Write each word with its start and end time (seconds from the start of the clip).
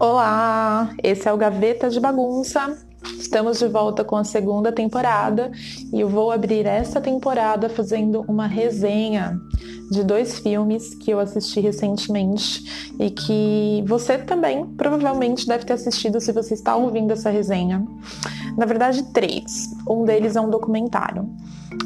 Olá, 0.00 0.94
esse 1.02 1.28
é 1.28 1.32
o 1.32 1.36
Gaveta 1.36 1.90
de 1.90 2.00
Bagunça. 2.00 2.74
Estamos 3.18 3.58
de 3.58 3.68
volta 3.68 4.02
com 4.02 4.16
a 4.16 4.24
segunda 4.24 4.72
temporada 4.72 5.52
e 5.92 6.00
eu 6.00 6.08
vou 6.08 6.32
abrir 6.32 6.64
essa 6.64 7.02
temporada 7.02 7.68
fazendo 7.68 8.22
uma 8.26 8.46
resenha 8.46 9.38
de 9.90 10.04
dois 10.04 10.38
filmes 10.38 10.94
que 10.94 11.10
eu 11.10 11.18
assisti 11.18 11.60
recentemente 11.60 12.92
e 12.98 13.10
que 13.10 13.84
você 13.86 14.16
também 14.16 14.64
provavelmente 14.64 15.46
deve 15.46 15.64
ter 15.64 15.72
assistido 15.72 16.20
se 16.20 16.30
você 16.30 16.54
está 16.54 16.76
ouvindo 16.76 17.12
essa 17.12 17.28
resenha. 17.28 17.84
Na 18.56 18.66
verdade, 18.66 19.02
três. 19.12 19.68
Um 19.88 20.04
deles 20.04 20.36
é 20.36 20.40
um 20.40 20.48
documentário. 20.48 21.28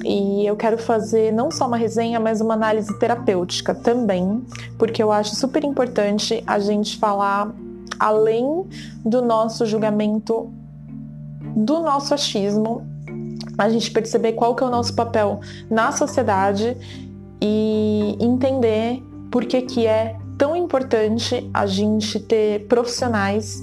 E 0.05 0.47
eu 0.47 0.55
quero 0.55 0.77
fazer 0.77 1.33
não 1.33 1.51
só 1.51 1.67
uma 1.67 1.77
resenha, 1.77 2.21
mas 2.21 2.41
uma 2.41 2.55
análise 2.55 2.93
terapêutica 2.99 3.75
também, 3.75 4.43
porque 4.79 5.03
eu 5.03 5.11
acho 5.11 5.35
super 5.35 5.65
importante 5.65 6.43
a 6.47 6.59
gente 6.59 6.99
falar 6.99 7.55
além 7.99 8.67
do 9.05 9.23
nosso 9.23 9.65
julgamento, 9.65 10.53
do 11.57 11.81
nosso 11.81 12.13
achismo, 12.13 12.87
a 13.57 13.69
gente 13.69 13.91
perceber 13.91 14.33
qual 14.33 14.55
que 14.55 14.65
é 14.65 14.67
o 14.67 14.71
nosso 14.71 14.95
papel 14.95 15.41
na 15.71 15.93
sociedade 15.93 16.77
e 17.47 18.17
entender 18.19 19.03
por 19.31 19.45
que, 19.45 19.61
que 19.61 19.87
é 19.87 20.17
tão 20.39 20.57
importante 20.57 21.51
a 21.53 21.67
gente 21.67 22.19
ter 22.19 22.67
profissionais 22.67 23.63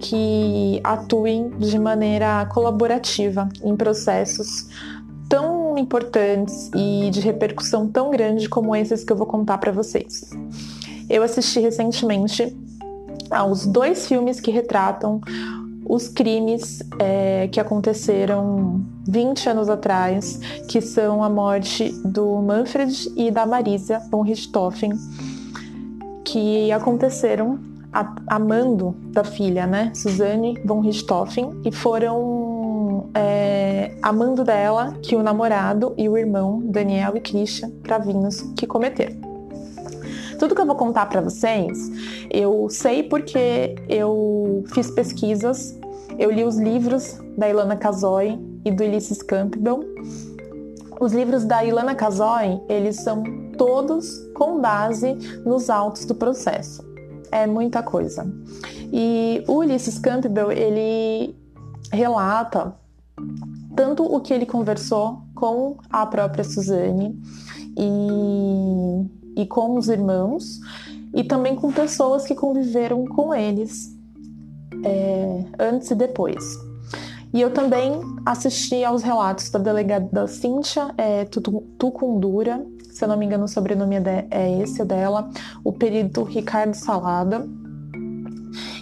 que 0.00 0.80
atuem 0.82 1.50
de 1.50 1.78
maneira 1.78 2.44
colaborativa 2.46 3.48
em 3.62 3.76
processos 3.76 4.66
tão 5.28 5.78
importantes 5.78 6.68
e 6.74 7.10
de 7.10 7.20
repercussão 7.20 7.88
tão 7.88 8.10
grande 8.10 8.48
como 8.48 8.74
esses 8.74 9.04
que 9.04 9.12
eu 9.12 9.16
vou 9.16 9.26
contar 9.26 9.58
para 9.58 9.70
vocês. 9.70 10.28
Eu 11.08 11.22
assisti 11.22 11.60
recentemente 11.60 12.54
aos 13.30 13.64
dois 13.64 14.08
filmes 14.08 14.40
que 14.40 14.50
retratam 14.50 15.20
os 15.84 16.08
crimes 16.08 16.82
é, 16.98 17.48
que 17.48 17.60
aconteceram 17.60 18.84
20 19.06 19.48
anos 19.48 19.68
atrás, 19.68 20.38
que 20.68 20.80
são 20.80 21.22
a 21.22 21.28
morte 21.28 21.90
do 22.04 22.40
Manfred 22.40 23.12
e 23.16 23.30
da 23.30 23.44
Marisa 23.44 23.98
von 24.10 24.22
Richthofen, 24.22 24.92
que 26.24 26.70
aconteceram 26.72 27.58
a, 27.92 28.14
amando 28.28 28.94
da 29.12 29.24
filha, 29.24 29.66
né, 29.66 29.92
Suzanne 29.94 30.58
von 30.64 30.80
Richthofen, 30.80 31.60
e 31.64 31.72
foram 31.72 33.10
é, 33.14 33.94
amando 34.02 34.44
dela 34.44 34.94
que 35.02 35.16
o 35.16 35.22
namorado 35.22 35.94
e 35.96 36.08
o 36.08 36.16
irmão, 36.16 36.60
Daniel 36.64 37.16
e 37.16 37.20
Christian 37.20 37.70
Pravinhos, 37.82 38.42
que 38.56 38.66
cometeram. 38.66 39.31
Tudo 40.42 40.56
que 40.56 40.60
eu 40.60 40.66
vou 40.66 40.74
contar 40.74 41.06
para 41.06 41.20
vocês, 41.20 41.78
eu 42.28 42.68
sei 42.68 43.04
porque 43.04 43.76
eu 43.88 44.64
fiz 44.74 44.90
pesquisas, 44.90 45.78
eu 46.18 46.32
li 46.32 46.42
os 46.42 46.58
livros 46.58 47.16
da 47.38 47.48
Ilana 47.48 47.76
Casoy 47.76 48.40
e 48.64 48.72
do 48.72 48.82
Ulysses 48.82 49.22
Campbell. 49.22 49.84
Os 51.00 51.12
livros 51.12 51.44
da 51.44 51.64
Ilana 51.64 51.94
Casoy, 51.94 52.60
eles 52.68 52.96
são 52.96 53.22
todos 53.56 54.18
com 54.34 54.60
base 54.60 55.14
nos 55.46 55.70
autos 55.70 56.04
do 56.06 56.14
processo. 56.16 56.84
É 57.30 57.46
muita 57.46 57.80
coisa. 57.80 58.26
E 58.92 59.44
o 59.46 59.58
Ulysses 59.58 59.96
Campbell, 60.00 60.50
ele 60.50 61.36
relata 61.92 62.74
tanto 63.76 64.02
o 64.02 64.20
que 64.20 64.34
ele 64.34 64.44
conversou 64.44 65.22
com 65.36 65.76
a 65.88 66.04
própria 66.04 66.42
Suzane 66.42 67.16
e 67.78 69.21
e 69.36 69.46
com 69.46 69.78
os 69.78 69.88
irmãos, 69.88 70.60
e 71.14 71.24
também 71.24 71.54
com 71.54 71.72
pessoas 71.72 72.24
que 72.24 72.34
conviveram 72.34 73.06
com 73.06 73.34
eles 73.34 73.94
é, 74.84 75.44
antes 75.58 75.90
e 75.90 75.94
depois. 75.94 76.42
E 77.32 77.40
eu 77.40 77.50
também 77.50 78.00
assisti 78.26 78.84
aos 78.84 79.02
relatos 79.02 79.48
da 79.48 79.58
delegada 79.58 80.26
Cíntia 80.26 80.94
é, 80.98 81.24
Tucundura, 81.24 82.64
se 82.90 83.04
eu 83.04 83.08
não 83.08 83.16
me 83.16 83.24
engano 83.24 83.44
o 83.44 83.48
sobrenome 83.48 83.96
é, 83.96 84.26
é 84.30 84.62
esse 84.62 84.84
dela, 84.84 85.30
o 85.64 85.72
perito 85.72 86.22
Ricardo 86.24 86.74
Salada, 86.74 87.48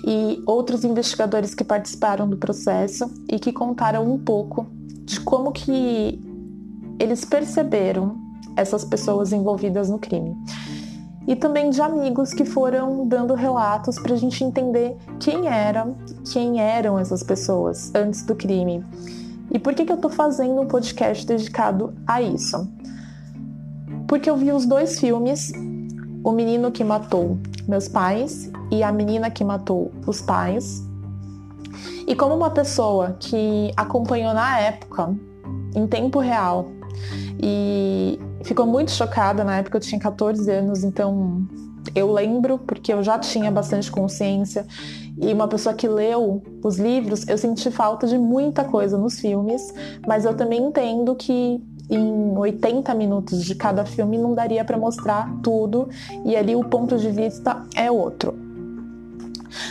e 0.04 0.42
outros 0.46 0.82
investigadores 0.82 1.54
que 1.54 1.62
participaram 1.62 2.28
do 2.28 2.36
processo 2.36 3.08
e 3.28 3.38
que 3.38 3.52
contaram 3.52 4.10
um 4.12 4.18
pouco 4.18 4.66
de 5.04 5.20
como 5.20 5.52
que 5.52 6.20
eles 6.98 7.24
perceberam 7.24 8.19
essas 8.56 8.84
pessoas 8.84 9.32
envolvidas 9.32 9.88
no 9.88 9.98
crime. 9.98 10.36
E 11.26 11.36
também 11.36 11.70
de 11.70 11.80
amigos 11.80 12.32
que 12.32 12.44
foram 12.44 13.06
dando 13.06 13.34
relatos 13.34 13.98
para 13.98 14.14
a 14.14 14.16
gente 14.16 14.42
entender 14.42 14.96
quem 15.18 15.46
eram, 15.46 15.96
quem 16.32 16.60
eram 16.60 16.98
essas 16.98 17.22
pessoas 17.22 17.92
antes 17.94 18.24
do 18.24 18.34
crime. 18.34 18.84
E 19.50 19.58
por 19.58 19.74
que, 19.74 19.84
que 19.84 19.92
eu 19.92 19.96
estou 19.96 20.10
fazendo 20.10 20.60
um 20.60 20.66
podcast 20.66 21.26
dedicado 21.26 21.94
a 22.06 22.22
isso? 22.22 22.68
Porque 24.08 24.28
eu 24.28 24.36
vi 24.36 24.50
os 24.50 24.66
dois 24.66 24.98
filmes, 24.98 25.52
O 26.24 26.32
Menino 26.32 26.72
que 26.72 26.82
Matou 26.82 27.38
Meus 27.68 27.86
Pais 27.86 28.50
e 28.70 28.82
A 28.82 28.90
Menina 28.90 29.30
que 29.30 29.44
Matou 29.44 29.92
os 30.06 30.20
Pais. 30.20 30.84
E 32.06 32.16
como 32.16 32.34
uma 32.34 32.50
pessoa 32.50 33.16
que 33.20 33.70
acompanhou 33.76 34.34
na 34.34 34.58
época, 34.58 35.14
em 35.76 35.86
tempo 35.86 36.18
real, 36.18 36.66
e 37.40 38.18
ficou 38.42 38.66
muito 38.66 38.90
chocada 38.90 39.44
na 39.44 39.58
época, 39.58 39.76
eu 39.76 39.80
tinha 39.80 40.00
14 40.00 40.50
anos, 40.50 40.84
então 40.84 41.46
eu 41.94 42.12
lembro 42.12 42.58
porque 42.58 42.92
eu 42.92 43.02
já 43.02 43.18
tinha 43.18 43.50
bastante 43.50 43.90
consciência 43.90 44.66
e 45.20 45.32
uma 45.32 45.48
pessoa 45.48 45.74
que 45.74 45.88
leu 45.88 46.42
os 46.62 46.78
livros, 46.78 47.26
eu 47.28 47.36
senti 47.36 47.70
falta 47.70 48.06
de 48.06 48.18
muita 48.18 48.64
coisa 48.64 48.96
nos 48.96 49.18
filmes, 49.18 49.72
mas 50.06 50.24
eu 50.24 50.34
também 50.34 50.62
entendo 50.62 51.14
que 51.14 51.62
em 51.90 52.36
80 52.36 52.94
minutos 52.94 53.44
de 53.44 53.54
cada 53.54 53.84
filme 53.84 54.16
não 54.16 54.34
daria 54.34 54.64
para 54.64 54.78
mostrar 54.78 55.28
tudo 55.42 55.88
e 56.24 56.36
ali 56.36 56.54
o 56.54 56.64
ponto 56.64 56.96
de 56.96 57.10
vista 57.10 57.64
é 57.74 57.90
outro. 57.90 58.49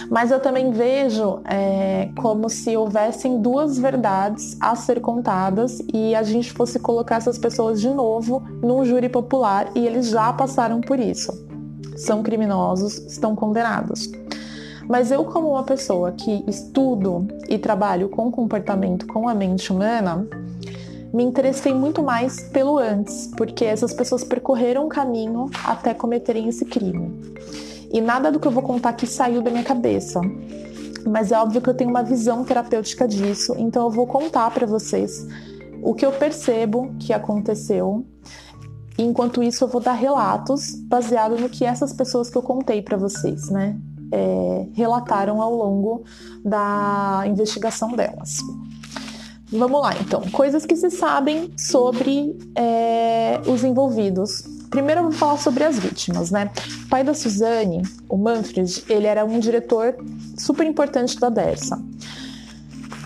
Mas 0.09 0.31
eu 0.31 0.40
também 0.40 0.72
vejo 0.72 1.40
é, 1.45 2.09
como 2.19 2.50
se 2.50 2.75
houvessem 2.75 3.41
duas 3.41 3.78
verdades 3.78 4.57
a 4.59 4.75
ser 4.75 5.00
contadas 5.00 5.79
e 5.94 6.16
a 6.16 6.23
gente 6.23 6.51
fosse 6.51 6.79
colocar 6.79 7.17
essas 7.17 7.38
pessoas 7.38 7.79
de 7.79 7.90
novo 7.90 8.44
num 8.62 8.84
júri 8.84 9.09
popular 9.09 9.69
e 9.75 9.85
eles 9.85 10.09
já 10.09 10.31
passaram 10.34 10.81
por 10.81 11.00
isso. 11.00 11.31
São 11.95 12.23
criminosos, 12.23 12.97
estão 13.00 13.35
condenados. 13.35 14.09
Mas 14.88 15.12
eu, 15.12 15.23
como 15.23 15.50
uma 15.50 15.63
pessoa 15.63 16.11
que 16.13 16.44
estudo 16.47 17.28
e 17.47 17.59
trabalho 17.59 18.09
com 18.09 18.31
comportamento, 18.31 19.06
com 19.06 19.29
a 19.29 19.35
mente 19.35 19.72
humana, 19.72 20.28
me 21.13 21.23
interessei 21.23 21.73
muito 21.73 22.01
mais 22.01 22.41
pelo 22.50 22.78
antes, 22.78 23.29
porque 23.38 23.66
essas 23.66 23.94
pessoas 23.94 24.23
percorreram 24.23 24.85
um 24.85 24.90
caminho 24.90 25.50
até 25.63 25.94
cometerem 25.94 26.47
esse 26.47 26.66
crime. 26.66 27.11
E 27.92 28.02
nada 28.02 28.32
do 28.32 28.40
que 28.40 28.48
eu 28.48 28.52
vou 28.52 28.64
contar 28.64 28.90
aqui 28.90 29.08
saiu 29.08 29.42
da 29.42 29.50
minha 29.50 29.64
cabeça. 29.64 30.22
Mas 31.08 31.32
é 31.32 31.40
óbvio 31.40 31.62
que 31.62 31.70
eu 31.70 31.74
tenho 31.74 31.90
uma 31.90 32.04
visão 32.04 32.44
terapêutica 32.44 33.08
disso, 33.08 33.56
então 33.58 33.86
eu 33.86 33.90
vou 33.90 34.06
contar 34.06 34.52
para 34.52 34.68
vocês 34.68 35.26
o 35.82 35.94
que 35.94 36.06
eu 36.06 36.12
percebo 36.12 36.94
que 37.00 37.14
aconteceu. 37.14 38.06
Enquanto 38.98 39.42
isso, 39.42 39.64
eu 39.64 39.68
vou 39.70 39.82
dar 39.82 39.94
relatos 39.94 40.76
baseado 40.88 41.38
no 41.40 41.50
que 41.50 41.64
essas 41.64 41.94
pessoas 41.94 42.30
que 42.30 42.38
eu 42.38 42.42
contei 42.42 42.82
para 42.82 42.98
vocês, 42.98 43.50
né, 43.50 43.78
é, 44.12 44.68
relataram 44.74 45.42
ao 45.42 45.56
longo 45.56 46.03
da 46.44 47.24
investigação 47.26 47.94
delas. 47.94 48.40
Vamos 49.52 49.82
lá, 49.82 49.94
então. 50.00 50.22
Coisas 50.32 50.66
que 50.66 50.76
se 50.76 50.92
sabem 50.92 51.52
sobre 51.58 52.38
é, 52.56 53.40
os 53.47 53.64
envolvidos 53.64 54.44
Primeiro 54.70 55.02
eu 55.02 55.04
vou 55.06 55.12
falar 55.12 55.38
sobre 55.38 55.64
as 55.64 55.80
vítimas, 55.80 56.30
né? 56.30 56.52
O 56.86 56.90
pai 56.90 57.04
da 57.04 57.14
Suzane, 57.14 57.82
o 58.08 58.18
Manfred, 58.18 58.84
ele 58.88 59.08
era 59.08 59.26
um 59.26 59.40
diretor 59.40 59.96
super 60.38 60.66
importante 60.66 61.20
da 61.20 61.30
Dersa. 61.30 61.82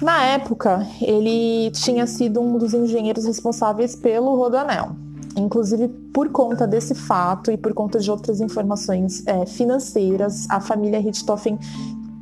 Na 0.01 0.24
época, 0.25 0.86
ele 1.01 1.71
tinha 1.71 2.06
sido 2.06 2.42
um 2.42 2.57
dos 2.57 2.74
engenheiros 2.74 3.24
responsáveis 3.25 3.95
pelo 3.95 4.36
Rodanel. 4.36 4.95
Inclusive, 5.38 5.88
por 6.13 6.30
conta 6.30 6.68
desse 6.68 6.94
fato 6.94 7.50
e 7.50 7.57
por 7.57 7.74
conta 7.74 8.00
de 8.00 8.12
outras 8.12 8.42
informações 8.42 9.25
é, 9.25 9.45
financeiras, 9.45 10.45
a 10.50 10.60
família 10.60 11.00
Richthofen 11.00 11.57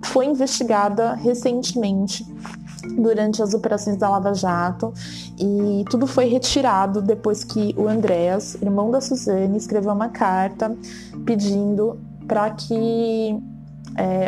foi 0.04 0.28
investigada 0.28 1.16
recentemente 1.16 2.26
durante 2.98 3.42
as 3.42 3.54
operações 3.54 3.98
da 3.98 4.10
Lava 4.10 4.34
Jato 4.34 4.94
e 5.40 5.86
tudo 5.90 6.08
foi 6.08 6.26
retirado 6.26 7.02
depois 7.02 7.44
que 7.44 7.74
o 7.78 7.88
Andréas, 7.88 8.56
irmão 8.62 8.92
da 8.92 9.02
Suzane, 9.02 9.58
escreveu 9.58 9.94
uma 9.94 10.10
carta 10.10 10.76
pedindo 11.26 12.00
para 12.28 12.50
que 12.52 13.40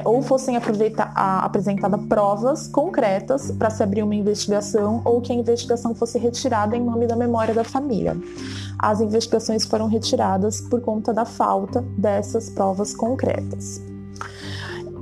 ou 0.03 0.21
fossem 0.21 0.57
apresentadas 0.57 2.05
provas 2.07 2.67
concretas 2.67 3.49
para 3.51 3.69
se 3.69 3.81
abrir 3.81 4.03
uma 4.03 4.13
investigação 4.13 5.01
ou 5.05 5.21
que 5.21 5.31
a 5.31 5.35
investigação 5.35 5.95
fosse 5.95 6.19
retirada 6.19 6.75
em 6.75 6.83
nome 6.83 7.07
da 7.07 7.15
memória 7.15 7.53
da 7.53 7.63
família. 7.63 8.17
As 8.77 8.99
investigações 8.99 9.65
foram 9.65 9.87
retiradas 9.87 10.59
por 10.59 10.81
conta 10.81 11.13
da 11.13 11.23
falta 11.23 11.81
dessas 11.97 12.49
provas 12.49 12.93
concretas. 12.93 13.81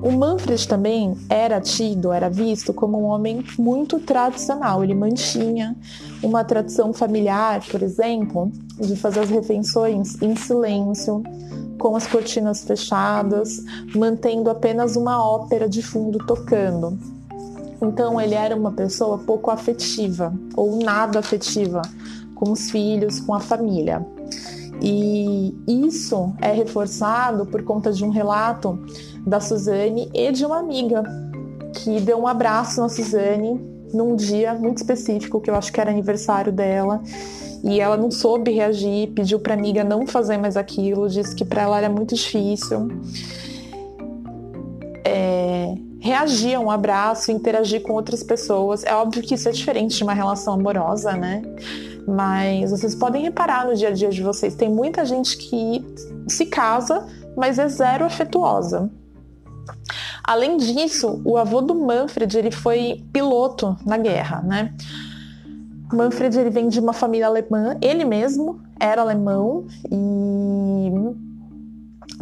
O 0.01 0.11
Manfred 0.11 0.67
também 0.67 1.15
era 1.29 1.61
tido, 1.61 2.11
era 2.11 2.27
visto 2.27 2.73
como 2.73 2.99
um 2.99 3.03
homem 3.03 3.45
muito 3.57 3.99
tradicional. 3.99 4.83
Ele 4.83 4.95
mantinha 4.95 5.75
uma 6.23 6.43
tradição 6.43 6.91
familiar, 6.91 7.61
por 7.69 7.83
exemplo, 7.83 8.51
de 8.79 8.95
fazer 8.95 9.19
as 9.19 9.29
refeições 9.29 10.19
em 10.19 10.35
silêncio, 10.35 11.21
com 11.77 11.95
as 11.95 12.07
cortinas 12.07 12.63
fechadas, 12.63 13.63
mantendo 13.95 14.49
apenas 14.49 14.95
uma 14.95 15.23
ópera 15.23 15.69
de 15.69 15.83
fundo 15.83 16.17
tocando. 16.25 16.97
Então 17.79 18.19
ele 18.19 18.33
era 18.33 18.55
uma 18.55 18.71
pessoa 18.71 19.19
pouco 19.19 19.51
afetiva 19.51 20.33
ou 20.55 20.77
nada 20.77 21.19
afetiva 21.19 21.83
com 22.33 22.51
os 22.51 22.71
filhos, 22.71 23.19
com 23.19 23.35
a 23.35 23.39
família. 23.39 24.03
E 24.81 25.55
isso 25.67 26.33
é 26.41 26.51
reforçado 26.51 27.45
por 27.45 27.61
conta 27.63 27.91
de 27.93 28.03
um 28.03 28.09
relato 28.09 28.79
da 29.25 29.39
Suzane 29.39 30.09
e 30.13 30.31
de 30.31 30.45
uma 30.45 30.59
amiga 30.59 31.03
que 31.73 31.99
deu 32.01 32.17
um 32.17 32.27
abraço 32.27 32.81
na 32.81 32.89
Suzane 32.89 33.59
num 33.93 34.15
dia 34.15 34.53
muito 34.53 34.77
específico, 34.77 35.39
que 35.41 35.49
eu 35.49 35.55
acho 35.55 35.71
que 35.71 35.79
era 35.79 35.91
aniversário 35.91 36.51
dela. 36.51 37.01
E 37.63 37.79
ela 37.79 37.95
não 37.95 38.09
soube 38.09 38.51
reagir, 38.51 39.11
pediu 39.11 39.39
para 39.39 39.53
amiga 39.53 39.83
não 39.83 40.07
fazer 40.07 40.37
mais 40.37 40.57
aquilo, 40.57 41.07
disse 41.07 41.35
que 41.35 41.45
para 41.45 41.61
ela 41.61 41.77
era 41.77 41.89
muito 41.89 42.15
difícil. 42.15 42.87
É, 45.05 45.75
reagir 45.99 46.55
a 46.55 46.59
um 46.59 46.71
abraço, 46.71 47.31
interagir 47.31 47.83
com 47.83 47.93
outras 47.93 48.23
pessoas. 48.23 48.83
É 48.83 48.95
óbvio 48.95 49.21
que 49.21 49.35
isso 49.35 49.47
é 49.47 49.51
diferente 49.51 49.95
de 49.95 50.03
uma 50.03 50.13
relação 50.13 50.55
amorosa, 50.55 51.13
né? 51.13 51.43
Mas 52.07 52.71
vocês 52.71 52.95
podem 52.95 53.21
reparar 53.21 53.67
no 53.67 53.75
dia 53.75 53.89
a 53.89 53.91
dia 53.91 54.09
de 54.09 54.23
vocês, 54.23 54.55
tem 54.55 54.69
muita 54.69 55.05
gente 55.05 55.37
que 55.37 55.85
se 56.27 56.47
casa, 56.47 57.05
mas 57.37 57.59
é 57.59 57.67
zero 57.67 58.05
afetuosa. 58.05 58.89
Além 60.23 60.57
disso, 60.57 61.21
o 61.25 61.37
avô 61.37 61.61
do 61.61 61.75
Manfred 61.75 62.37
ele 62.37 62.51
foi 62.51 63.03
piloto 63.11 63.75
na 63.85 63.97
guerra, 63.97 64.41
né? 64.41 64.73
Manfred 65.91 66.39
ele 66.39 66.49
vem 66.49 66.69
de 66.69 66.79
uma 66.79 66.93
família 66.93 67.27
alemã, 67.27 67.77
ele 67.81 68.05
mesmo 68.05 68.61
era 68.79 69.01
alemão 69.01 69.65
e 69.91 70.91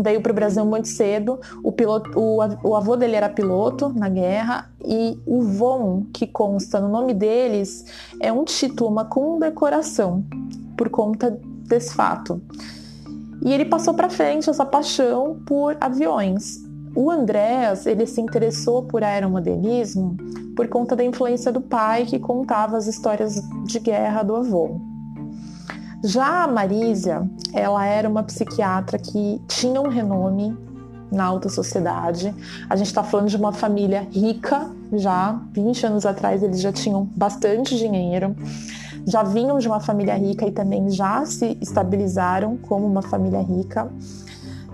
veio 0.02 0.22
para 0.22 0.32
o 0.32 0.36
Brasil 0.36 0.66
muito 0.66 0.88
cedo. 0.88 1.40
O, 1.64 1.72
piloto, 1.72 2.18
o, 2.18 2.40
o, 2.64 2.76
avô 2.76 2.96
dele 2.96 3.16
era 3.16 3.30
piloto 3.30 3.90
na 3.90 4.10
guerra 4.10 4.70
e 4.84 5.20
o 5.26 5.42
von, 5.42 6.06
que 6.14 6.26
consta 6.26 6.80
no 6.80 6.90
nome 6.90 7.14
deles, 7.14 7.86
é 8.20 8.32
um 8.32 8.44
título, 8.44 8.90
uma 8.90 9.06
condecoração 9.06 10.24
por 10.78 10.90
conta 10.90 11.38
desse 11.68 11.94
fato. 11.94 12.42
E 13.44 13.54
ele 13.54 13.66
passou 13.66 13.94
para 13.94 14.10
frente 14.10 14.50
essa 14.50 14.66
paixão 14.66 15.40
por 15.46 15.78
aviões. 15.80 16.69
O 16.96 17.10
Andréas, 17.10 17.86
ele 17.86 18.06
se 18.06 18.20
interessou 18.20 18.84
por 18.84 19.04
aeromodelismo 19.04 20.18
por 20.56 20.68
conta 20.68 20.96
da 20.96 21.04
influência 21.04 21.52
do 21.52 21.62
pai 21.62 22.06
que 22.06 22.20
contava 22.20 22.76
as 22.76 22.88
histórias 22.88 23.42
de 23.64 23.80
guerra 23.80 24.24
do 24.24 24.36
avô. 24.36 24.82
Já 26.04 26.44
a 26.44 26.48
Marísia, 26.48 27.30
ela 27.54 27.86
era 27.86 28.10
uma 28.10 28.24
psiquiatra 28.24 28.98
que 28.98 29.42
tinha 29.48 29.82
um 29.82 29.88
renome 29.88 30.58
na 31.12 31.26
alta 31.26 31.50
sociedade. 31.50 32.34
A 32.70 32.76
gente 32.76 32.88
está 32.88 33.04
falando 33.04 33.28
de 33.28 33.38
uma 33.38 33.52
família 33.52 34.08
rica, 34.12 34.70
já 34.94 35.40
20 35.54 35.86
anos 35.86 36.06
atrás 36.06 36.44
eles 36.44 36.62
já 36.62 36.72
tinham 36.72 37.06
bastante 37.16 37.78
dinheiro, 37.78 38.36
já 39.06 39.24
vinham 39.24 39.60
de 39.60 39.68
uma 39.68 39.80
família 39.80 40.16
rica 40.16 40.46
e 40.46 40.52
também 40.52 40.90
já 40.90 41.26
se 41.26 41.58
estabilizaram 41.62 42.58
como 42.58 42.86
uma 42.86 43.02
família 43.02 43.42
rica. 43.42 43.92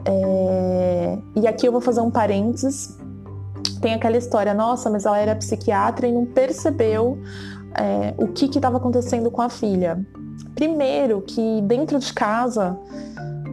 É... 0.05 1.17
E 1.35 1.47
aqui 1.47 1.67
eu 1.67 1.71
vou 1.71 1.81
fazer 1.81 2.01
um 2.01 2.11
parênteses. 2.11 2.97
Tem 3.81 3.93
aquela 3.93 4.17
história, 4.17 4.53
nossa, 4.53 4.89
mas 4.89 5.05
ela 5.05 5.17
era 5.17 5.35
psiquiatra 5.35 6.07
e 6.07 6.11
não 6.11 6.25
percebeu 6.25 7.19
é, 7.77 8.13
o 8.17 8.27
que 8.27 8.45
estava 8.45 8.77
acontecendo 8.77 9.29
com 9.29 9.41
a 9.41 9.49
filha. 9.49 10.05
Primeiro, 10.55 11.21
que 11.21 11.61
dentro 11.63 11.99
de 11.99 12.13
casa 12.13 12.77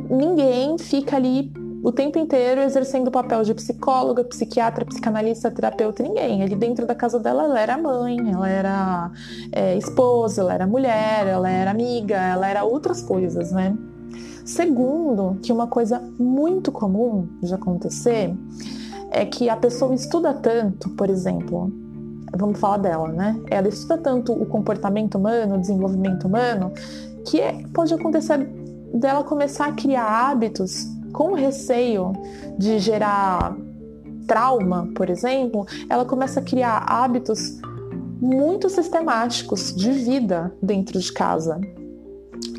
ninguém 0.09 0.79
fica 0.79 1.17
ali 1.17 1.53
o 1.83 1.91
tempo 1.91 2.17
inteiro 2.17 2.61
exercendo 2.61 3.09
o 3.09 3.11
papel 3.11 3.43
de 3.43 3.53
psicóloga, 3.55 4.23
psiquiatra, 4.23 4.85
psicanalista, 4.85 5.51
terapeuta, 5.51 6.03
ninguém. 6.03 6.43
Ali 6.43 6.55
dentro 6.55 6.87
da 6.87 6.95
casa 6.95 7.19
dela, 7.19 7.45
ela 7.45 7.61
era 7.61 7.77
mãe, 7.77 8.17
ela 8.31 8.49
era 8.49 9.11
é, 9.51 9.77
esposa, 9.77 10.43
ela 10.43 10.55
era 10.55 10.67
mulher, 10.67 11.27
ela 11.27 11.51
era 11.51 11.73
amiga, 11.73 12.17
ela 12.17 12.47
era 12.47 12.63
outras 12.63 13.03
coisas, 13.03 13.51
né? 13.51 13.77
Segundo, 14.45 15.39
que 15.43 15.53
uma 15.53 15.67
coisa 15.67 16.01
muito 16.19 16.73
comum 16.73 17.29
de 17.43 17.55
acontecer 17.55 18.35
é 19.11 19.25
que 19.25 19.49
a 19.49 19.57
pessoa 19.57 19.95
estuda 19.95 20.33
tanto, 20.35 20.91
por 20.91 21.09
exemplo, 21.09 21.71
vamos 22.37 22.59
falar 22.59 22.79
dela, 22.79 23.09
né? 23.09 23.41
Ela 23.51 23.69
estuda 23.69 23.99
tanto 23.99 24.33
o 24.33 24.47
comportamento 24.47 25.17
humano, 25.17 25.57
o 25.57 25.61
desenvolvimento 25.61 26.27
humano, 26.27 26.73
que 27.27 27.41
é, 27.41 27.63
pode 27.73 27.93
acontecer 27.95 28.39
dela 28.95 29.23
começar 29.23 29.67
a 29.67 29.73
criar 29.73 30.05
hábitos 30.05 30.87
com 31.13 31.35
receio 31.35 32.13
de 32.59 32.79
gerar 32.79 33.57
trauma, 34.27 34.89
por 34.95 35.11
exemplo, 35.11 35.67
ela 35.89 36.05
começa 36.05 36.41
a 36.41 36.43
criar 36.43 36.85
hábitos 36.89 37.59
muito 38.21 38.71
sistemáticos 38.71 39.75
de 39.75 39.91
vida 39.91 40.53
dentro 40.63 40.99
de 40.99 41.13
casa. 41.13 41.61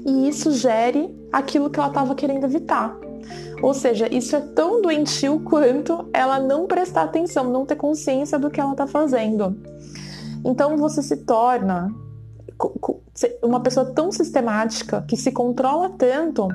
E 0.06 0.28
isso 0.28 0.52
gere 0.52 1.14
aquilo 1.32 1.70
que 1.70 1.80
ela 1.80 1.90
estava 1.90 2.16
querendo 2.16 2.46
evitar. 2.46 2.96
Ou 3.62 3.74
seja, 3.74 4.14
isso 4.14 4.36
é 4.36 4.42
tão 4.42 4.82
doentio 4.82 5.40
quanto 5.42 6.10
ela 6.14 6.40
não 6.40 6.68
prestar 6.68 7.04
atenção, 7.04 7.50
não 7.50 7.66
ter 7.66 7.76
consciência 7.76 8.38
do 8.38 8.50
que 8.50 8.60
ela 8.60 8.72
está 8.72 8.86
fazendo. 8.86 9.58
Então 10.44 10.76
você 10.78 11.02
se 11.02 11.18
torna 11.18 11.94
uma 13.42 13.62
pessoa 13.62 13.86
tão 13.94 14.12
sistemática 14.12 15.04
que 15.08 15.16
se 15.16 15.32
controla 15.32 15.90
tanto 15.90 16.48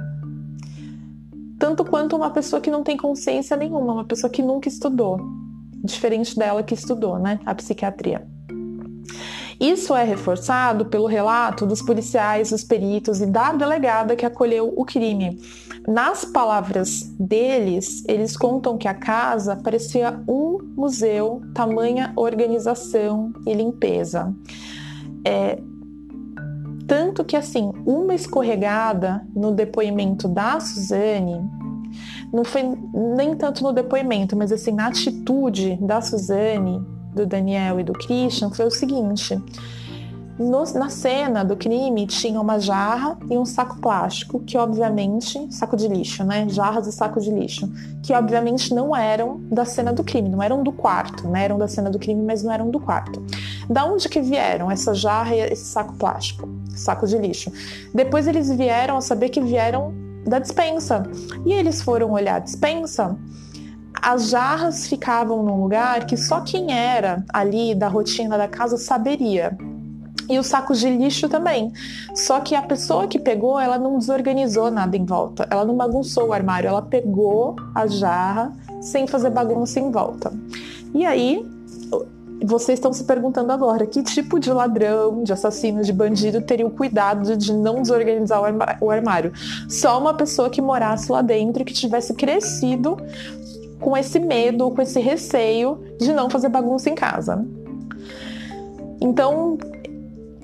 tanto 1.59 1.85
quanto 1.85 2.15
uma 2.15 2.31
pessoa 2.31 2.62
que 2.62 2.71
não 2.71 2.85
tem 2.85 2.97
consciência 2.97 3.56
nenhuma, 3.56 3.93
uma 3.93 4.05
pessoa 4.05 4.31
que 4.31 4.43
nunca 4.43 4.69
estudou, 4.69 5.21
diferente 5.85 6.39
dela 6.39 6.62
que 6.62 6.75
estudou, 6.75 7.19
né, 7.19 7.40
a 7.45 7.55
psiquiatria. 7.55 8.26
Isso 9.61 9.95
é 9.95 10.05
reforçado 10.05 10.87
pelo 10.87 11.07
relato 11.07 11.67
dos 11.67 11.83
policiais, 11.83 12.50
dos 12.50 12.62
peritos 12.62 13.21
e 13.21 13.27
da 13.27 13.53
delegada 13.53 14.15
que 14.15 14.25
acolheu 14.25 14.73
o 14.77 14.85
crime. 14.85 15.41
Nas 15.87 16.25
palavras 16.25 17.03
deles, 17.19 18.05
eles 18.07 18.37
contam 18.37 18.79
que 18.79 18.87
a 18.87 18.95
casa 18.95 19.57
parecia 19.57 20.23
um 20.29 20.59
museu, 20.77 21.43
tamanha 21.55 22.12
organização 22.15 23.33
e 23.45 23.53
limpeza. 23.53 24.33
É, 25.25 25.59
tanto 26.87 27.25
que, 27.25 27.37
assim, 27.37 27.73
uma 27.85 28.15
escorregada 28.15 29.27
no 29.35 29.53
depoimento 29.53 30.29
da 30.29 30.61
Suzane, 30.61 31.41
não 32.33 32.45
foi 32.45 32.62
nem 32.95 33.35
tanto 33.35 33.65
no 33.65 33.73
depoimento, 33.73 34.37
mas 34.37 34.53
assim, 34.53 34.73
na 34.73 34.87
atitude 34.87 35.77
da 35.81 36.00
Suzane 36.00 36.81
do 37.15 37.27
Daniel 37.27 37.81
e 37.81 37.85
do 37.85 37.93
Christian 37.93 38.50
foi 38.50 38.67
o 38.67 38.71
seguinte: 38.71 39.41
no, 40.38 40.62
na 40.75 40.88
cena 40.88 41.45
do 41.45 41.57
crime 41.57 42.07
tinha 42.07 42.41
uma 42.41 42.61
jarra 42.61 43.19
e 43.29 43.37
um 43.37 43.45
saco 43.45 43.81
plástico, 43.81 44.38
que 44.41 44.57
obviamente, 44.57 45.53
saco 45.53 45.77
de 45.77 45.88
lixo, 45.88 46.23
né? 46.23 46.49
Jarras 46.49 46.87
e 46.87 46.93
saco 46.93 47.21
de 47.21 47.31
lixo, 47.31 47.69
que 48.05 48.15
obviamente 48.15 48.73
não 48.73 48.95
eram 48.95 49.41
da 49.50 49.65
cena 49.65 49.93
do 49.93 50.05
crime, 50.05 50.29
não 50.29 50.41
eram 50.41 50.62
do 50.62 50.71
quarto, 50.71 51.27
né? 51.29 51.45
Eram 51.45 51.59
da 51.59 51.67
cena 51.67 51.91
do 51.91 51.99
crime, 51.99 52.23
mas 52.23 52.45
não 52.45 52.53
eram 52.53 52.71
do 52.71 52.79
quarto. 52.79 53.21
Da 53.69 53.85
onde 53.85 54.09
que 54.09 54.21
vieram 54.21 54.71
essa 54.71 54.95
jarra 54.95 55.35
e 55.35 55.41
esse 55.41 55.65
saco 55.65 55.95
plástico, 55.95 56.49
saco 56.71 57.05
de 57.05 57.19
lixo? 57.19 57.53
Depois 57.93 58.29
eles 58.29 58.49
vieram 58.49 58.97
a 58.97 59.00
saber 59.00 59.31
que 59.31 59.41
vieram 59.41 59.93
da 60.25 60.38
dispensa. 60.38 61.03
E 61.45 61.53
eles 61.53 61.83
foram 61.83 62.12
olhar 62.12 62.37
a 62.37 62.41
dispensa 62.41 63.19
as 64.02 64.28
jarras 64.28 64.87
ficavam 64.87 65.43
num 65.43 65.61
lugar 65.62 66.07
que 66.07 66.17
só 66.17 66.40
quem 66.40 66.73
era 66.73 67.25
ali 67.33 67.75
da 67.75 67.88
rotina 67.88 68.37
da 68.37 68.49
casa 68.49 68.76
saberia. 68.76 69.57
E 70.28 70.38
os 70.38 70.47
sacos 70.47 70.78
de 70.78 70.90
lixo 70.90 71.28
também. 71.28 71.73
Só 72.14 72.38
que 72.40 72.55
a 72.55 72.61
pessoa 72.61 73.07
que 73.07 73.19
pegou, 73.19 73.59
ela 73.59 73.78
não 73.78 73.99
desorganizou 73.99 74.71
nada 74.71 74.95
em 74.95 75.05
volta. 75.05 75.49
Ela 75.50 75.64
não 75.64 75.75
bagunçou 75.75 76.28
o 76.28 76.33
armário. 76.35 76.69
Ela 76.69 76.83
pegou 76.83 77.57
a 77.75 77.87
jarra 77.87 78.52
sem 78.81 79.07
fazer 79.07 79.31
bagunça 79.31 79.81
em 79.81 79.90
volta. 79.90 80.31
E 80.95 81.07
aí, 81.07 81.43
vocês 82.45 82.78
estão 82.78 82.93
se 82.93 83.05
perguntando 83.05 83.50
agora 83.52 83.87
que 83.87 84.02
tipo 84.02 84.38
de 84.38 84.52
ladrão, 84.52 85.25
de 85.25 85.33
assassino, 85.33 85.83
de 85.83 85.93
bandido 85.93 86.40
teria 86.40 86.67
o 86.67 86.71
cuidado 86.71 87.37
de 87.37 87.52
não 87.52 87.83
desorganizar 87.83 88.40
o 88.81 88.90
armário? 88.90 89.33
Só 89.69 89.99
uma 89.99 90.14
pessoa 90.14 90.49
que 90.49 90.62
morasse 90.62 91.11
lá 91.11 91.21
dentro 91.23 91.64
que 91.64 91.73
tivesse 91.73 92.14
crescido 92.14 92.97
com 93.80 93.97
esse 93.97 94.18
medo, 94.18 94.70
com 94.70 94.82
esse 94.82 95.00
receio 95.00 95.80
de 95.99 96.12
não 96.12 96.28
fazer 96.28 96.49
bagunça 96.49 96.90
em 96.90 96.94
casa. 96.94 97.44
Então, 99.00 99.56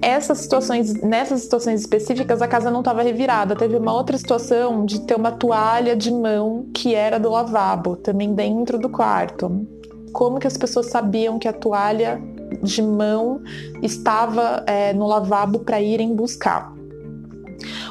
essas 0.01 0.39
situações, 0.39 0.95
nessas 1.03 1.43
situações 1.43 1.81
específicas, 1.81 2.43
a 2.43 2.49
casa 2.49 2.71
não 2.71 2.81
estava 2.81 3.03
revirada. 3.03 3.57
Teve 3.57 3.77
uma 3.77 3.93
outra 3.93 4.19
situação 4.19 4.85
de 4.85 5.01
ter 5.01 5.17
uma 5.17 5.33
toalha 5.33 5.97
de 5.97 6.13
mão 6.13 6.67
que 6.75 6.95
era 6.95 7.19
do 7.19 7.31
lavabo, 7.31 7.97
também 7.97 8.35
dentro 8.35 8.79
do 8.79 8.89
quarto. 8.89 9.67
Como 10.13 10.39
que 10.39 10.47
as 10.47 10.57
pessoas 10.57 10.87
sabiam 10.87 11.39
que 11.39 11.49
a 11.49 11.53
toalha 11.53 12.21
de 12.63 12.83
mão 12.83 13.41
estava 13.83 14.63
é, 14.67 14.93
no 14.93 15.07
lavabo 15.07 15.61
para 15.61 15.81
irem 15.81 16.15
buscar? 16.15 16.74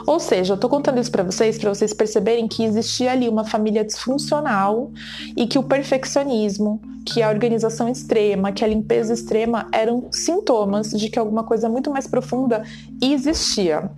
Ou 0.06 0.20
seja, 0.20 0.53
eu 0.53 0.58
tô 0.58 0.70
contando 0.70 1.00
isso 1.00 1.12
para 1.12 1.24
vocês, 1.24 1.58
para 1.58 1.74
vocês 1.74 1.94
perceberem 1.94 2.48
que 2.48 2.63
existia 2.63 3.12
ali 3.12 3.27
uma 3.27 3.44
família 3.44 3.84
disfuncional 3.84 4.92
e 5.36 5.48
que 5.48 5.58
o 5.58 5.63
perfeccionismo, 5.63 6.82
que 7.06 7.22
a 7.22 7.30
organização 7.30 7.89
extrema, 7.89 8.51
que 8.51 8.63
a 8.63 8.68
limpeza 8.68 9.13
extrema 9.13 9.68
eram 9.72 10.08
sintomas 10.12 10.92
de 10.92 11.10
que 11.10 11.20
alguma 11.20 11.44
coisa 11.44 11.68
muito 11.70 11.92
mais 11.92 12.08
profunda 12.08 12.63
existia. 13.01 13.89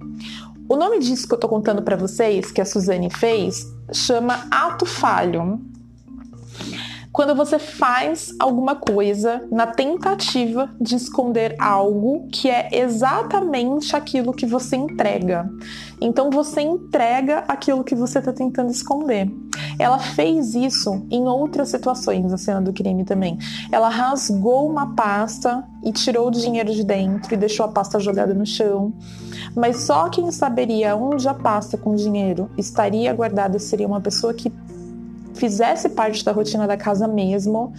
O 0.67 0.75
nome 0.75 1.00
disso 1.00 1.27
que 1.27 1.34
eu 1.34 1.39
tô 1.39 1.48
contando 1.48 1.82
para 1.84 1.96
vocês, 1.96 2.51
que 2.51 2.60
a 2.60 2.65
Suzane 2.65 3.10
fez, 3.10 3.65
chama 3.94 4.48
ato 4.50 4.86
falho 4.86 5.60
quando 7.15 7.34
você 7.34 7.57
faz 7.57 8.36
alguma 8.38 8.75
coisa 8.75 9.41
na 9.50 9.65
tentativa 9.65 10.69
de 10.81 10.98
esconder 10.98 11.55
algo 11.57 12.27
que 12.29 12.50
é 12.50 12.67
exatamente 12.74 13.95
aquilo 13.95 14.34
que 14.34 14.45
você 14.45 14.75
entrega. 14.75 15.50
Então 16.01 16.29
você 16.29 16.60
entrega 16.60 17.45
aquilo 17.48 17.86
que 17.86 17.95
você 17.95 18.19
está 18.19 18.34
tentando 18.34 18.69
esconder. 18.69 19.31
Ela 19.79 19.98
fez 19.98 20.55
isso 20.55 21.07
em 21.10 21.24
outras 21.25 21.69
situações 21.69 22.29
na 22.29 22.38
cena 22.38 22.62
do 22.62 22.74
crime 22.74 23.05
também. 23.05 23.38
Ela 23.72 23.88
rasgou 23.88 24.69
uma 24.69 24.93
pasta 24.93 25.63
e 25.86 25.93
tirou 25.93 26.27
o 26.27 26.31
dinheiro 26.31 26.74
de 26.74 26.84
dentro 26.84 27.34
e 27.34 27.38
deixou 27.38 27.65
a 27.65 27.69
pasta 27.69 27.98
jogada 27.98 28.34
no 28.34 28.45
chão. 28.45 28.93
Mas 29.55 29.84
só 29.84 30.10
quem 30.10 30.29
saberia 30.34 30.98
onde 30.98 31.29
a 31.29 31.34
pasta 31.34 31.77
com 31.77 31.95
dinheiro 31.95 32.50
estaria 32.57 33.13
guardada 33.13 33.57
seria 33.57 33.88
uma 33.88 34.01
pessoa 34.01 34.34
que 34.34 34.51
fizesse 35.35 35.89
parte 35.89 36.23
da 36.23 36.31
rotina 36.31 36.67
da 36.67 36.77
casa 36.77 37.07
mesmo, 37.07 37.73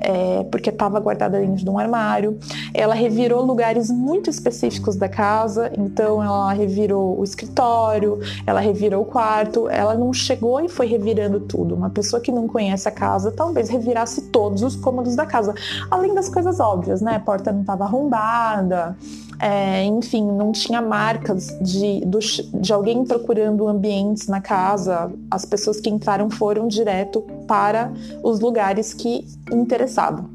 é, 0.00 0.44
porque 0.44 0.70
estava 0.70 0.98
guardada 0.98 1.38
dentro 1.38 1.64
de 1.64 1.70
um 1.70 1.78
armário. 1.78 2.38
Ela 2.72 2.94
revirou 2.94 3.44
lugares 3.44 3.90
muito 3.90 4.30
específicos 4.30 4.96
da 4.96 5.08
casa, 5.08 5.70
então 5.76 6.22
ela 6.22 6.52
revirou 6.52 7.18
o 7.18 7.24
escritório, 7.24 8.18
ela 8.46 8.60
revirou 8.60 9.02
o 9.02 9.04
quarto, 9.04 9.68
ela 9.68 9.94
não 9.94 10.12
chegou 10.12 10.60
e 10.60 10.68
foi 10.68 10.86
revirando 10.86 11.40
tudo. 11.40 11.74
Uma 11.74 11.90
pessoa 11.90 12.20
que 12.20 12.32
não 12.32 12.46
conhece 12.46 12.88
a 12.88 12.92
casa 12.92 13.30
talvez 13.30 13.68
revirasse 13.68 14.22
todos 14.30 14.62
os 14.62 14.76
cômodos 14.76 15.14
da 15.16 15.26
casa, 15.26 15.54
além 15.90 16.14
das 16.14 16.28
coisas 16.28 16.60
óbvias, 16.60 17.00
né? 17.00 17.16
A 17.16 17.20
porta 17.20 17.52
não 17.52 17.60
estava 17.60 17.84
arrombada. 17.84 18.96
É, 19.40 19.84
enfim, 19.84 20.22
não 20.22 20.52
tinha 20.52 20.82
marcas 20.82 21.46
de, 21.62 22.04
do, 22.04 22.18
de 22.18 22.72
alguém 22.72 23.04
procurando 23.06 23.66
ambientes 23.66 24.28
na 24.28 24.40
casa. 24.40 25.10
As 25.30 25.46
pessoas 25.46 25.80
que 25.80 25.88
entraram 25.88 26.28
foram 26.28 26.68
direto 26.68 27.22
para 27.48 27.90
os 28.22 28.38
lugares 28.40 28.92
que 28.92 29.26
interessavam. 29.50 30.28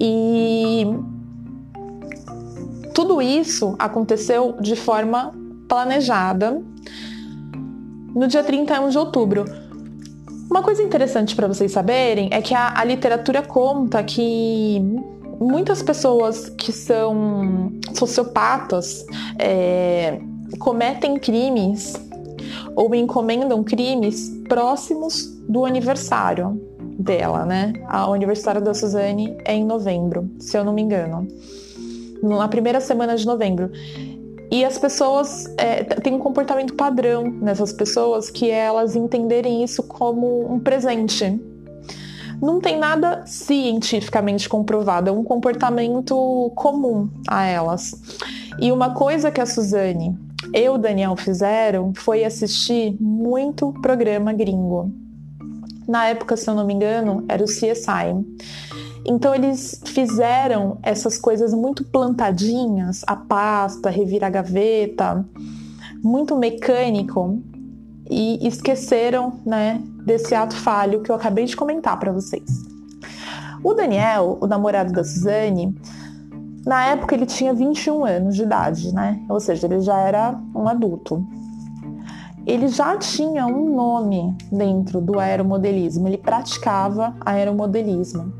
E 0.00 0.84
tudo 2.92 3.22
isso 3.22 3.76
aconteceu 3.78 4.56
de 4.60 4.74
forma 4.74 5.32
planejada 5.68 6.60
no 8.14 8.26
dia 8.26 8.42
31 8.42 8.88
de 8.88 8.98
outubro. 8.98 9.44
Uma 10.50 10.62
coisa 10.62 10.82
interessante 10.82 11.34
para 11.34 11.48
vocês 11.48 11.72
saberem 11.72 12.28
é 12.32 12.40
que 12.40 12.54
a, 12.54 12.78
a 12.78 12.84
literatura 12.84 13.42
conta 13.42 14.02
que 14.02 14.80
muitas 15.40 15.82
pessoas 15.82 16.48
que 16.50 16.72
são 16.72 17.72
sociopatas 17.94 19.04
é, 19.38 20.20
cometem 20.58 21.18
crimes 21.18 21.94
ou 22.76 22.94
encomendam 22.94 23.62
crimes 23.62 24.30
próximos 24.48 25.26
do 25.48 25.64
aniversário 25.64 26.60
dela, 26.98 27.44
né? 27.44 27.72
O 28.08 28.12
aniversário 28.12 28.60
da 28.60 28.72
Suzane 28.72 29.36
é 29.44 29.54
em 29.54 29.64
novembro, 29.64 30.30
se 30.38 30.56
eu 30.56 30.64
não 30.64 30.72
me 30.72 30.82
engano. 30.82 31.26
Na 32.22 32.48
primeira 32.48 32.80
semana 32.80 33.16
de 33.16 33.26
novembro. 33.26 33.70
E 34.50 34.64
as 34.64 34.78
pessoas 34.78 35.52
é, 35.58 35.82
têm 35.82 36.14
um 36.14 36.18
comportamento 36.18 36.74
padrão 36.74 37.24
nessas 37.24 37.72
pessoas 37.72 38.30
que 38.30 38.50
é 38.50 38.66
elas 38.66 38.94
entenderem 38.94 39.64
isso 39.64 39.82
como 39.82 40.52
um 40.52 40.60
presente 40.60 41.40
não 42.44 42.60
tem 42.60 42.78
nada 42.78 43.22
cientificamente 43.26 44.48
comprovado, 44.48 45.08
é 45.08 45.12
um 45.12 45.24
comportamento 45.24 46.52
comum 46.54 47.08
a 47.26 47.44
elas. 47.44 47.94
E 48.60 48.70
uma 48.70 48.92
coisa 48.92 49.30
que 49.30 49.40
a 49.40 49.46
Suzane 49.46 50.16
e 50.52 50.68
o 50.68 50.76
Daniel 50.76 51.16
fizeram 51.16 51.92
foi 51.94 52.22
assistir 52.22 52.96
muito 53.00 53.72
programa 53.80 54.32
gringo. 54.32 54.92
Na 55.88 56.06
época, 56.06 56.36
se 56.36 56.48
eu 56.48 56.54
não 56.54 56.66
me 56.66 56.74
engano, 56.74 57.24
era 57.28 57.42
o 57.42 57.46
CSI. 57.46 58.14
Então 59.06 59.34
eles 59.34 59.80
fizeram 59.84 60.78
essas 60.82 61.18
coisas 61.18 61.52
muito 61.54 61.84
plantadinhas, 61.84 63.02
a 63.06 63.16
pasta, 63.16 63.90
revirar 63.90 64.28
a 64.28 64.30
gaveta, 64.30 65.24
muito 66.02 66.36
mecânico 66.36 67.42
e 68.10 68.46
esqueceram, 68.46 69.40
né, 69.44 69.80
desse 70.04 70.34
ato 70.34 70.54
falho 70.56 71.02
que 71.02 71.10
eu 71.10 71.14
acabei 71.14 71.44
de 71.44 71.56
comentar 71.56 71.98
para 71.98 72.12
vocês. 72.12 72.44
O 73.62 73.72
Daniel, 73.72 74.36
o 74.40 74.46
namorado 74.46 74.92
da 74.92 75.02
Suzane, 75.02 75.74
na 76.66 76.86
época 76.86 77.14
ele 77.14 77.26
tinha 77.26 77.52
21 77.52 78.04
anos 78.04 78.36
de 78.36 78.42
idade, 78.42 78.92
né? 78.94 79.22
Ou 79.28 79.40
seja, 79.40 79.66
ele 79.66 79.80
já 79.80 79.98
era 79.98 80.38
um 80.54 80.68
adulto. 80.68 81.26
Ele 82.46 82.68
já 82.68 82.96
tinha 82.98 83.46
um 83.46 83.74
nome 83.74 84.36
dentro 84.52 85.00
do 85.00 85.18
aeromodelismo, 85.18 86.06
ele 86.06 86.18
praticava 86.18 87.14
aeromodelismo, 87.24 88.32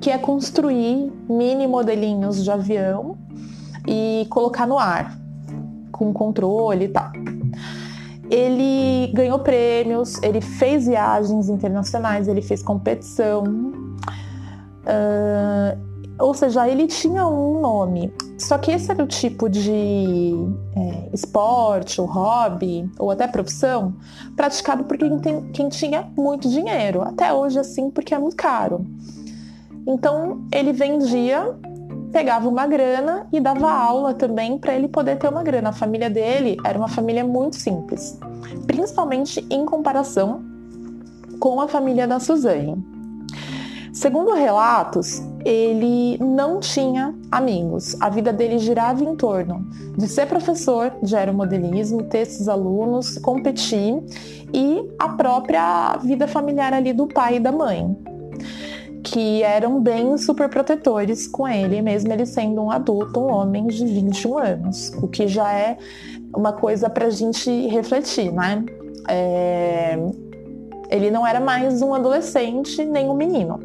que 0.00 0.10
é 0.10 0.16
construir 0.16 1.12
mini 1.28 1.66
modelinhos 1.66 2.42
de 2.42 2.50
avião 2.50 3.16
e 3.86 4.26
colocar 4.30 4.66
no 4.66 4.78
ar, 4.78 5.18
com 5.92 6.12
controle 6.14 6.86
e 6.86 6.88
tal. 6.88 7.12
Ele 8.30 9.10
ganhou 9.14 9.38
prêmios, 9.38 10.20
ele 10.22 10.40
fez 10.40 10.86
viagens 10.86 11.48
internacionais, 11.48 12.28
ele 12.28 12.42
fez 12.42 12.62
competição. 12.62 13.44
Uh, 14.84 15.88
ou 16.18 16.34
seja, 16.34 16.68
ele 16.68 16.86
tinha 16.86 17.26
um 17.26 17.60
nome. 17.60 18.12
Só 18.36 18.58
que 18.58 18.70
esse 18.70 18.90
era 18.90 19.02
o 19.02 19.06
tipo 19.06 19.48
de 19.48 20.34
é, 20.76 21.08
esporte, 21.12 22.00
ou 22.00 22.06
hobby, 22.06 22.90
ou 22.98 23.10
até 23.10 23.26
profissão, 23.26 23.94
praticado 24.36 24.84
por 24.84 24.96
quem, 24.96 25.18
tem, 25.18 25.42
quem 25.52 25.68
tinha 25.68 26.08
muito 26.16 26.48
dinheiro. 26.48 27.02
Até 27.02 27.32
hoje, 27.32 27.58
assim, 27.58 27.90
porque 27.90 28.14
é 28.14 28.18
muito 28.18 28.36
caro. 28.36 28.84
Então, 29.86 30.46
ele 30.52 30.72
vendia 30.72 31.56
pegava 32.12 32.48
uma 32.48 32.66
grana 32.66 33.26
e 33.32 33.40
dava 33.40 33.70
aula 33.70 34.14
também 34.14 34.58
para 34.58 34.74
ele 34.74 34.88
poder 34.88 35.16
ter 35.16 35.28
uma 35.28 35.42
grana. 35.42 35.70
A 35.70 35.72
família 35.72 36.10
dele 36.10 36.56
era 36.64 36.78
uma 36.78 36.88
família 36.88 37.24
muito 37.24 37.56
simples, 37.56 38.18
principalmente 38.66 39.44
em 39.50 39.64
comparação 39.64 40.42
com 41.38 41.60
a 41.60 41.68
família 41.68 42.06
da 42.06 42.18
Suzane. 42.18 42.76
Segundo 43.92 44.32
relatos, 44.32 45.22
ele 45.44 46.18
não 46.18 46.60
tinha 46.60 47.14
amigos. 47.32 47.96
A 48.00 48.08
vida 48.08 48.32
dele 48.32 48.58
girava 48.58 49.02
em 49.02 49.16
torno 49.16 49.66
de 49.96 50.06
ser 50.06 50.26
professor 50.26 50.92
de 51.02 51.16
aeromodelismo, 51.16 52.04
ter 52.04 52.18
esses 52.18 52.48
alunos, 52.48 53.18
competir 53.18 54.00
e 54.52 54.88
a 54.98 55.08
própria 55.08 55.96
vida 55.96 56.28
familiar 56.28 56.72
ali 56.72 56.92
do 56.92 57.08
pai 57.08 57.36
e 57.36 57.40
da 57.40 57.50
mãe 57.50 57.96
que 59.02 59.42
eram 59.42 59.80
bem 59.80 60.16
super 60.18 60.48
protetores 60.48 61.26
com 61.26 61.46
ele, 61.46 61.80
mesmo 61.82 62.12
ele 62.12 62.26
sendo 62.26 62.62
um 62.62 62.70
adulto, 62.70 63.20
um 63.20 63.32
homem 63.32 63.66
de 63.66 63.84
21 63.84 64.38
anos, 64.38 64.92
o 65.02 65.08
que 65.08 65.26
já 65.28 65.52
é 65.52 65.78
uma 66.34 66.52
coisa 66.52 66.90
para 66.90 67.06
a 67.06 67.10
gente 67.10 67.50
refletir, 67.68 68.32
né? 68.32 68.64
É... 69.08 69.98
Ele 70.90 71.10
não 71.10 71.26
era 71.26 71.40
mais 71.40 71.82
um 71.82 71.94
adolescente 71.94 72.84
nem 72.84 73.08
um 73.08 73.14
menino. 73.14 73.60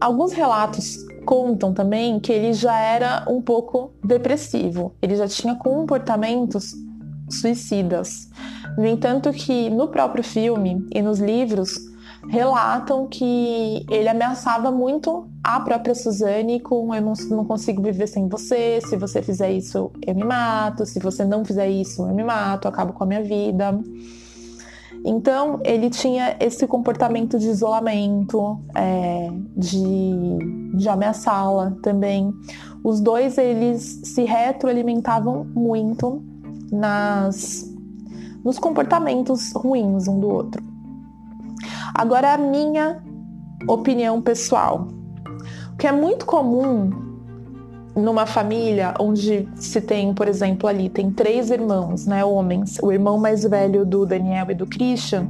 Alguns 0.00 0.32
relatos 0.32 0.98
contam 1.24 1.72
também 1.72 2.20
que 2.20 2.32
ele 2.32 2.52
já 2.52 2.78
era 2.78 3.24
um 3.28 3.40
pouco 3.40 3.92
depressivo, 4.04 4.94
ele 5.00 5.16
já 5.16 5.26
tinha 5.26 5.54
comportamentos 5.56 6.72
suicidas. 7.28 8.28
No 8.76 8.86
entanto, 8.86 9.32
que 9.32 9.70
no 9.70 9.88
próprio 9.88 10.22
filme 10.22 10.86
e 10.94 11.00
nos 11.00 11.18
livros 11.18 11.76
relatam 12.28 13.06
que 13.06 13.86
ele 13.90 14.08
ameaçava 14.08 14.70
muito 14.70 15.28
a 15.42 15.60
própria 15.60 15.94
Suzane 15.94 16.60
com 16.60 16.94
eu 16.94 17.00
não, 17.00 17.12
não, 17.30 17.44
consigo 17.44 17.82
viver 17.82 18.06
sem 18.06 18.28
você, 18.28 18.80
se 18.80 18.96
você 18.96 19.22
fizer 19.22 19.52
isso 19.52 19.90
eu 20.06 20.14
me 20.14 20.24
mato, 20.24 20.84
se 20.84 20.98
você 20.98 21.24
não 21.24 21.44
fizer 21.44 21.68
isso 21.68 22.02
eu 22.02 22.14
me 22.14 22.24
mato, 22.24 22.66
acabo 22.66 22.92
com 22.92 23.04
a 23.04 23.06
minha 23.06 23.22
vida. 23.22 23.78
Então, 25.04 25.60
ele 25.64 25.88
tinha 25.88 26.36
esse 26.40 26.66
comportamento 26.66 27.38
de 27.38 27.46
isolamento, 27.46 28.58
é, 28.74 29.30
de, 29.56 30.74
de 30.74 30.88
ameaçá-la 30.88 31.76
também. 31.80 32.34
Os 32.82 33.00
dois, 33.00 33.38
eles 33.38 34.00
se 34.02 34.24
retroalimentavam 34.24 35.44
muito 35.44 36.24
nas, 36.72 37.72
nos 38.44 38.58
comportamentos 38.58 39.52
ruins 39.52 40.08
um 40.08 40.18
do 40.18 40.28
outro. 40.28 40.75
Agora, 41.98 42.34
a 42.34 42.36
minha 42.36 43.02
opinião 43.66 44.20
pessoal. 44.20 44.86
O 45.72 45.76
que 45.78 45.86
é 45.86 45.92
muito 45.92 46.26
comum 46.26 46.90
numa 47.96 48.26
família 48.26 48.92
onde 49.00 49.48
se 49.54 49.80
tem, 49.80 50.12
por 50.12 50.28
exemplo, 50.28 50.68
ali 50.68 50.90
tem 50.90 51.10
três 51.10 51.50
irmãos, 51.50 52.04
né, 52.04 52.22
homens, 52.22 52.78
o 52.82 52.92
irmão 52.92 53.16
mais 53.16 53.44
velho 53.44 53.86
do 53.86 54.04
Daniel 54.04 54.50
e 54.50 54.54
do 54.54 54.66
Christian, 54.66 55.28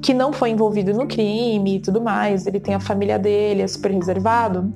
que 0.00 0.14
não 0.14 0.32
foi 0.32 0.50
envolvido 0.50 0.94
no 0.94 1.08
crime 1.08 1.76
e 1.76 1.80
tudo 1.80 2.00
mais, 2.00 2.46
ele 2.46 2.60
tem 2.60 2.76
a 2.76 2.80
família 2.80 3.18
dele, 3.18 3.62
é 3.62 3.66
super 3.66 3.90
reservado. 3.90 4.72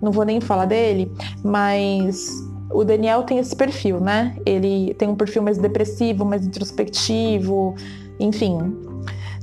Não 0.00 0.10
vou 0.10 0.24
nem 0.24 0.40
falar 0.40 0.64
dele, 0.64 1.12
mas 1.44 2.28
o 2.72 2.82
Daniel 2.82 3.22
tem 3.22 3.38
esse 3.38 3.54
perfil, 3.54 4.00
né? 4.00 4.36
Ele 4.44 4.92
tem 4.94 5.08
um 5.08 5.14
perfil 5.14 5.44
mais 5.44 5.58
depressivo, 5.58 6.24
mais 6.24 6.44
introspectivo, 6.44 7.76
enfim. 8.18 8.58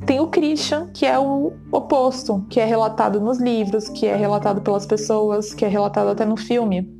Tem 0.09 0.19
o 0.19 0.27
Christian, 0.27 0.87
que 0.91 1.05
é 1.05 1.19
o 1.19 1.53
oposto, 1.71 2.43
que 2.49 2.59
é 2.59 2.65
relatado 2.65 3.21
nos 3.21 3.39
livros, 3.39 3.87
que 3.87 4.07
é 4.07 4.15
relatado 4.15 4.59
pelas 4.59 4.83
pessoas, 4.83 5.53
que 5.53 5.63
é 5.63 5.67
relatado 5.67 6.09
até 6.09 6.25
no 6.25 6.35
filme 6.35 6.99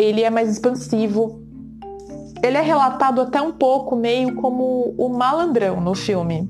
ele 0.00 0.22
é 0.22 0.30
mais 0.30 0.50
expansivo. 0.50 1.42
Ele 2.42 2.56
é 2.56 2.62
relatado 2.62 3.20
até 3.20 3.40
um 3.42 3.52
pouco 3.52 3.94
meio 3.94 4.34
como 4.36 4.94
o 4.96 5.10
malandrão 5.10 5.78
no 5.78 5.94
filme. 5.94 6.48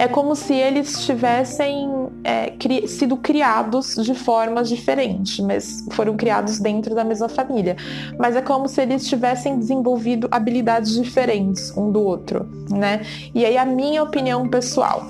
É 0.00 0.08
como 0.08 0.34
se 0.34 0.54
eles 0.54 1.04
tivessem 1.04 2.08
é, 2.24 2.52
cri 2.52 2.88
sido 2.88 3.18
criados 3.18 3.96
de 3.96 4.14
formas 4.14 4.66
diferentes, 4.66 5.44
mas 5.44 5.84
foram 5.90 6.16
criados 6.16 6.58
dentro 6.58 6.94
da 6.94 7.04
mesma 7.04 7.28
família. 7.28 7.76
Mas 8.18 8.34
é 8.34 8.40
como 8.40 8.66
se 8.66 8.80
eles 8.80 9.06
tivessem 9.06 9.58
desenvolvido 9.58 10.26
habilidades 10.30 10.94
diferentes 10.94 11.70
um 11.76 11.92
do 11.92 12.00
outro, 12.02 12.48
né? 12.70 13.02
E 13.34 13.44
aí 13.44 13.58
a 13.58 13.66
minha 13.66 14.02
opinião 14.02 14.48
pessoal. 14.48 15.06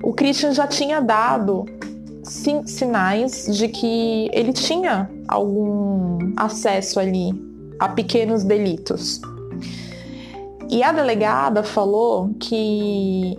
O 0.00 0.12
Christian 0.12 0.54
já 0.54 0.68
tinha 0.68 1.00
dado 1.00 1.64
sim, 2.22 2.64
sinais 2.64 3.48
de 3.50 3.66
que 3.66 4.30
ele 4.32 4.52
tinha 4.52 5.10
algum 5.26 6.18
acesso 6.36 7.00
ali 7.00 7.32
a 7.80 7.88
pequenos 7.88 8.44
delitos. 8.44 9.20
E 10.70 10.82
a 10.84 10.92
delegada 10.92 11.64
falou 11.64 12.32
que 12.38 13.36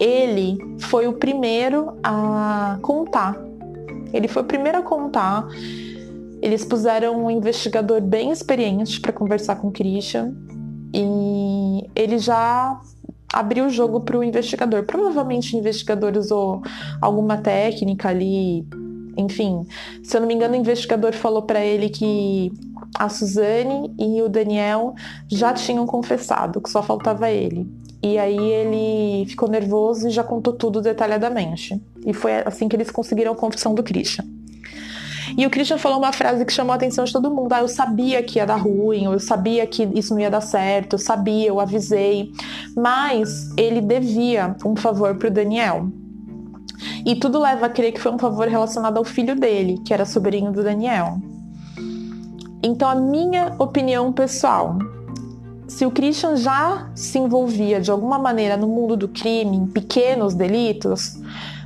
ele 0.00 0.58
foi 0.80 1.06
o 1.06 1.12
primeiro 1.12 1.96
a 2.02 2.76
contar. 2.82 3.40
Ele 4.12 4.26
foi 4.26 4.42
o 4.42 4.44
primeiro 4.44 4.78
a 4.78 4.82
contar. 4.82 5.46
Eles 6.42 6.64
puseram 6.64 7.24
um 7.24 7.30
investigador 7.30 8.00
bem 8.00 8.32
experiente 8.32 9.00
para 9.00 9.12
conversar 9.12 9.56
com 9.56 9.68
o 9.68 9.70
Christian 9.70 10.34
e 10.92 11.88
ele 11.94 12.18
já 12.18 12.80
abrir 13.32 13.62
o 13.62 13.70
jogo 13.70 14.00
para 14.00 14.18
o 14.18 14.24
investigador. 14.24 14.82
Provavelmente 14.82 15.54
o 15.54 15.58
investigador 15.60 16.16
usou 16.16 16.62
alguma 17.00 17.38
técnica 17.38 18.08
ali, 18.08 18.66
enfim. 19.16 19.64
Se 20.02 20.16
eu 20.16 20.20
não 20.20 20.26
me 20.26 20.34
engano, 20.34 20.54
o 20.54 20.56
investigador 20.58 21.12
falou 21.12 21.42
para 21.42 21.64
ele 21.64 21.88
que 21.88 22.52
a 22.98 23.08
Suzane 23.08 23.94
e 23.98 24.22
o 24.22 24.28
Daniel 24.28 24.94
já 25.28 25.52
tinham 25.52 25.86
confessado, 25.86 26.60
que 26.60 26.70
só 26.70 26.82
faltava 26.82 27.30
ele. 27.30 27.66
E 28.02 28.18
aí 28.18 28.36
ele 28.36 29.26
ficou 29.26 29.48
nervoso 29.48 30.08
e 30.08 30.10
já 30.10 30.24
contou 30.24 30.52
tudo 30.52 30.80
detalhadamente. 30.80 31.80
E 32.04 32.12
foi 32.12 32.32
assim 32.44 32.68
que 32.68 32.74
eles 32.74 32.90
conseguiram 32.90 33.32
a 33.32 33.36
confissão 33.36 33.74
do 33.74 33.82
Christian. 33.82 34.24
E 35.36 35.46
o 35.46 35.50
Christian 35.50 35.78
falou 35.78 35.98
uma 35.98 36.12
frase 36.12 36.44
que 36.44 36.52
chamou 36.52 36.72
a 36.72 36.76
atenção 36.76 37.04
de 37.04 37.12
todo 37.12 37.30
mundo. 37.30 37.52
Ah, 37.52 37.60
eu 37.60 37.68
sabia 37.68 38.22
que 38.22 38.38
ia 38.38 38.44
dar 38.44 38.56
ruim, 38.56 39.04
eu 39.04 39.18
sabia 39.20 39.66
que 39.66 39.88
isso 39.94 40.12
não 40.12 40.20
ia 40.20 40.30
dar 40.30 40.40
certo, 40.40 40.94
eu 40.94 40.98
sabia, 40.98 41.48
eu 41.48 41.60
avisei. 41.60 42.32
Mas 42.76 43.50
ele 43.56 43.80
devia 43.80 44.56
um 44.64 44.76
favor 44.76 45.14
pro 45.16 45.30
Daniel. 45.30 45.86
E 47.06 47.14
tudo 47.14 47.38
leva 47.38 47.66
a 47.66 47.68
crer 47.68 47.92
que 47.92 48.00
foi 48.00 48.12
um 48.12 48.18
favor 48.18 48.48
relacionado 48.48 48.96
ao 48.96 49.04
filho 49.04 49.36
dele, 49.36 49.80
que 49.84 49.94
era 49.94 50.04
sobrinho 50.04 50.52
do 50.52 50.62
Daniel. 50.62 51.18
Então, 52.62 52.88
a 52.88 52.94
minha 52.94 53.54
opinião 53.58 54.12
pessoal, 54.12 54.78
se 55.66 55.84
o 55.86 55.90
Christian 55.90 56.36
já 56.36 56.90
se 56.94 57.18
envolvia 57.18 57.80
de 57.80 57.90
alguma 57.90 58.18
maneira 58.18 58.56
no 58.56 58.68
mundo 58.68 58.96
do 58.96 59.08
crime, 59.08 59.56
em 59.56 59.66
pequenos 59.66 60.34
delitos, 60.34 61.18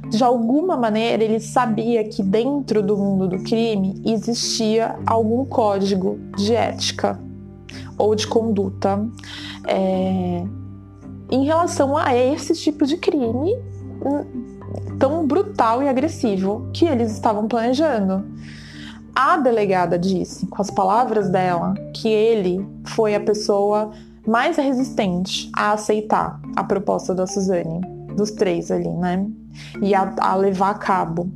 de 0.08 0.22
alguma 0.22 0.76
maneira 0.76 1.24
ele 1.24 1.40
sabia 1.40 2.04
que 2.08 2.22
dentro 2.22 2.82
do 2.82 2.96
mundo 2.96 3.28
do 3.28 3.42
crime 3.42 4.00
existia 4.06 4.96
algum 5.04 5.44
código 5.44 6.18
de 6.36 6.54
ética 6.54 7.20
ou 7.98 8.14
de 8.14 8.26
conduta 8.26 9.04
é, 9.66 10.44
em 11.30 11.44
relação 11.44 11.96
a 11.96 12.14
esse 12.14 12.54
tipo 12.54 12.86
de 12.86 12.96
crime 12.96 13.56
tão 14.98 15.26
brutal 15.26 15.82
e 15.82 15.88
agressivo 15.88 16.68
que 16.72 16.84
eles 16.84 17.12
estavam 17.12 17.48
planejando. 17.48 18.24
A 19.18 19.38
delegada 19.38 19.98
disse, 19.98 20.46
com 20.46 20.60
as 20.60 20.70
palavras 20.70 21.30
dela, 21.30 21.72
que 21.94 22.06
ele 22.06 22.62
foi 22.88 23.14
a 23.14 23.20
pessoa 23.20 23.90
mais 24.26 24.58
resistente 24.58 25.50
a 25.56 25.72
aceitar 25.72 26.38
a 26.54 26.62
proposta 26.62 27.14
da 27.14 27.26
Suzane, 27.26 27.80
dos 28.14 28.30
três 28.30 28.70
ali, 28.70 28.90
né? 28.90 29.26
e 29.80 29.94
a, 29.94 30.14
a 30.18 30.34
levar 30.34 30.70
a 30.70 30.74
cabo. 30.74 31.30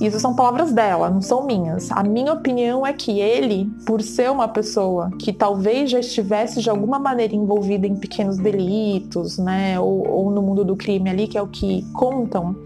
Isso 0.00 0.18
são 0.18 0.34
palavras 0.34 0.72
dela, 0.72 1.10
não 1.10 1.20
são 1.20 1.44
minhas. 1.44 1.92
A 1.92 2.02
minha 2.02 2.32
opinião 2.32 2.86
é 2.86 2.92
que 2.94 3.20
ele, 3.20 3.70
por 3.86 4.00
ser 4.00 4.30
uma 4.30 4.48
pessoa 4.48 5.10
que 5.18 5.30
talvez 5.30 5.90
já 5.90 6.00
estivesse 6.00 6.62
de 6.62 6.70
alguma 6.70 6.98
maneira 6.98 7.34
envolvida 7.34 7.86
em 7.86 7.96
pequenos 7.96 8.38
delitos, 8.38 9.36
né, 9.36 9.78
ou, 9.78 10.08
ou 10.08 10.30
no 10.30 10.40
mundo 10.40 10.64
do 10.64 10.74
crime 10.74 11.10
ali, 11.10 11.28
que 11.28 11.36
é 11.36 11.42
o 11.42 11.46
que 11.46 11.84
contam, 11.92 12.56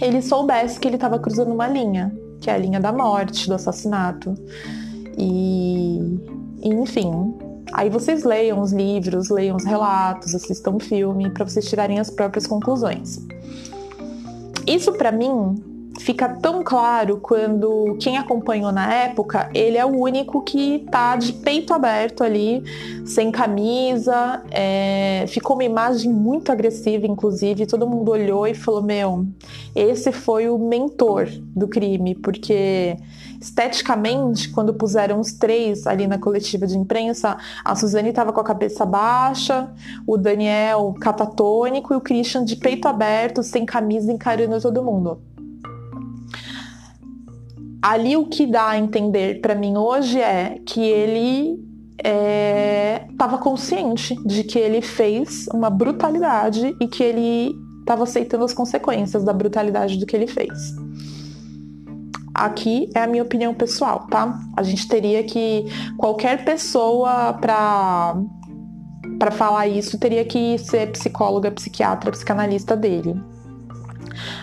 ele 0.00 0.20
soubesse 0.20 0.78
que 0.78 0.86
ele 0.86 0.96
estava 0.96 1.18
cruzando 1.20 1.52
uma 1.52 1.66
linha, 1.66 2.12
que 2.40 2.50
é 2.50 2.54
a 2.54 2.58
linha 2.58 2.80
da 2.80 2.92
morte, 2.92 3.48
do 3.48 3.54
assassinato. 3.54 4.34
E, 5.16 5.98
e 6.62 6.68
enfim, 6.68 7.34
Aí 7.72 7.90
vocês 7.90 8.24
leiam 8.24 8.60
os 8.60 8.72
livros, 8.72 9.28
leiam 9.28 9.56
os 9.56 9.64
relatos, 9.64 10.34
assistam 10.34 10.76
o 10.76 10.80
filme 10.80 11.28
para 11.30 11.44
vocês 11.44 11.68
tirarem 11.68 11.98
as 11.98 12.08
próprias 12.08 12.46
conclusões. 12.46 13.20
Isso 14.66 14.92
para 14.92 15.12
mim 15.12 15.62
fica 15.98 16.28
tão 16.28 16.62
claro 16.62 17.18
quando 17.18 17.96
quem 18.00 18.16
acompanhou 18.16 18.72
na 18.72 18.92
época, 18.92 19.50
ele 19.54 19.76
é 19.76 19.84
o 19.84 19.88
único 19.88 20.42
que 20.42 20.86
tá 20.90 21.16
de 21.16 21.32
peito 21.32 21.74
aberto 21.74 22.22
ali, 22.22 22.62
sem 23.04 23.30
camisa. 23.30 24.42
É... 24.50 25.24
Ficou 25.28 25.56
uma 25.56 25.64
imagem 25.64 26.12
muito 26.12 26.52
agressiva, 26.52 27.06
inclusive. 27.06 27.66
Todo 27.66 27.88
mundo 27.88 28.10
olhou 28.10 28.46
e 28.46 28.54
falou: 28.54 28.82
Meu, 28.82 29.26
esse 29.74 30.12
foi 30.12 30.48
o 30.48 30.58
mentor 30.58 31.28
do 31.54 31.66
crime, 31.66 32.14
porque 32.14 32.96
esteticamente, 33.40 34.50
quando 34.50 34.74
puseram 34.74 35.20
os 35.20 35.32
três 35.32 35.86
ali 35.86 36.06
na 36.06 36.18
coletiva 36.18 36.66
de 36.66 36.76
imprensa, 36.76 37.36
a 37.64 37.74
Suzane 37.74 38.10
estava 38.10 38.32
com 38.32 38.40
a 38.40 38.44
cabeça 38.44 38.84
baixa, 38.84 39.70
o 40.06 40.16
Daniel 40.16 40.94
catatônico 41.00 41.94
e 41.94 41.96
o 41.96 42.00
Christian 42.00 42.44
de 42.44 42.56
peito 42.56 42.88
aberto, 42.88 43.42
sem 43.42 43.64
camisa, 43.64 44.12
encarando 44.12 44.60
todo 44.60 44.82
mundo. 44.82 45.20
Ali 47.82 48.16
o 48.16 48.26
que 48.26 48.46
dá 48.46 48.70
a 48.70 48.78
entender 48.78 49.40
para 49.40 49.54
mim 49.54 49.76
hoje 49.76 50.20
é 50.20 50.58
que 50.66 50.80
ele 50.80 51.68
estava 53.08 53.36
é, 53.36 53.38
consciente 53.38 54.14
de 54.24 54.44
que 54.44 54.58
ele 54.58 54.80
fez 54.80 55.46
uma 55.52 55.68
brutalidade 55.68 56.76
e 56.80 56.86
que 56.86 57.02
ele 57.02 57.54
estava 57.80 58.04
aceitando 58.04 58.44
as 58.44 58.52
consequências 58.52 59.24
da 59.24 59.32
brutalidade 59.32 59.98
do 59.98 60.06
que 60.06 60.14
ele 60.14 60.26
fez. 60.26 60.76
Aqui 62.34 62.88
é 62.94 63.02
a 63.02 63.06
minha 63.06 63.22
opinião 63.22 63.52
pessoal, 63.52 64.06
tá? 64.08 64.38
A 64.56 64.62
gente 64.62 64.86
teria 64.86 65.24
que 65.24 65.66
qualquer 65.96 66.44
pessoa 66.44 67.32
para 67.34 68.16
para 69.18 69.32
falar 69.32 69.66
isso 69.66 69.98
teria 69.98 70.24
que 70.24 70.56
ser 70.58 70.92
psicóloga, 70.92 71.50
psiquiatra, 71.50 72.12
psicanalista 72.12 72.76
dele. 72.76 73.20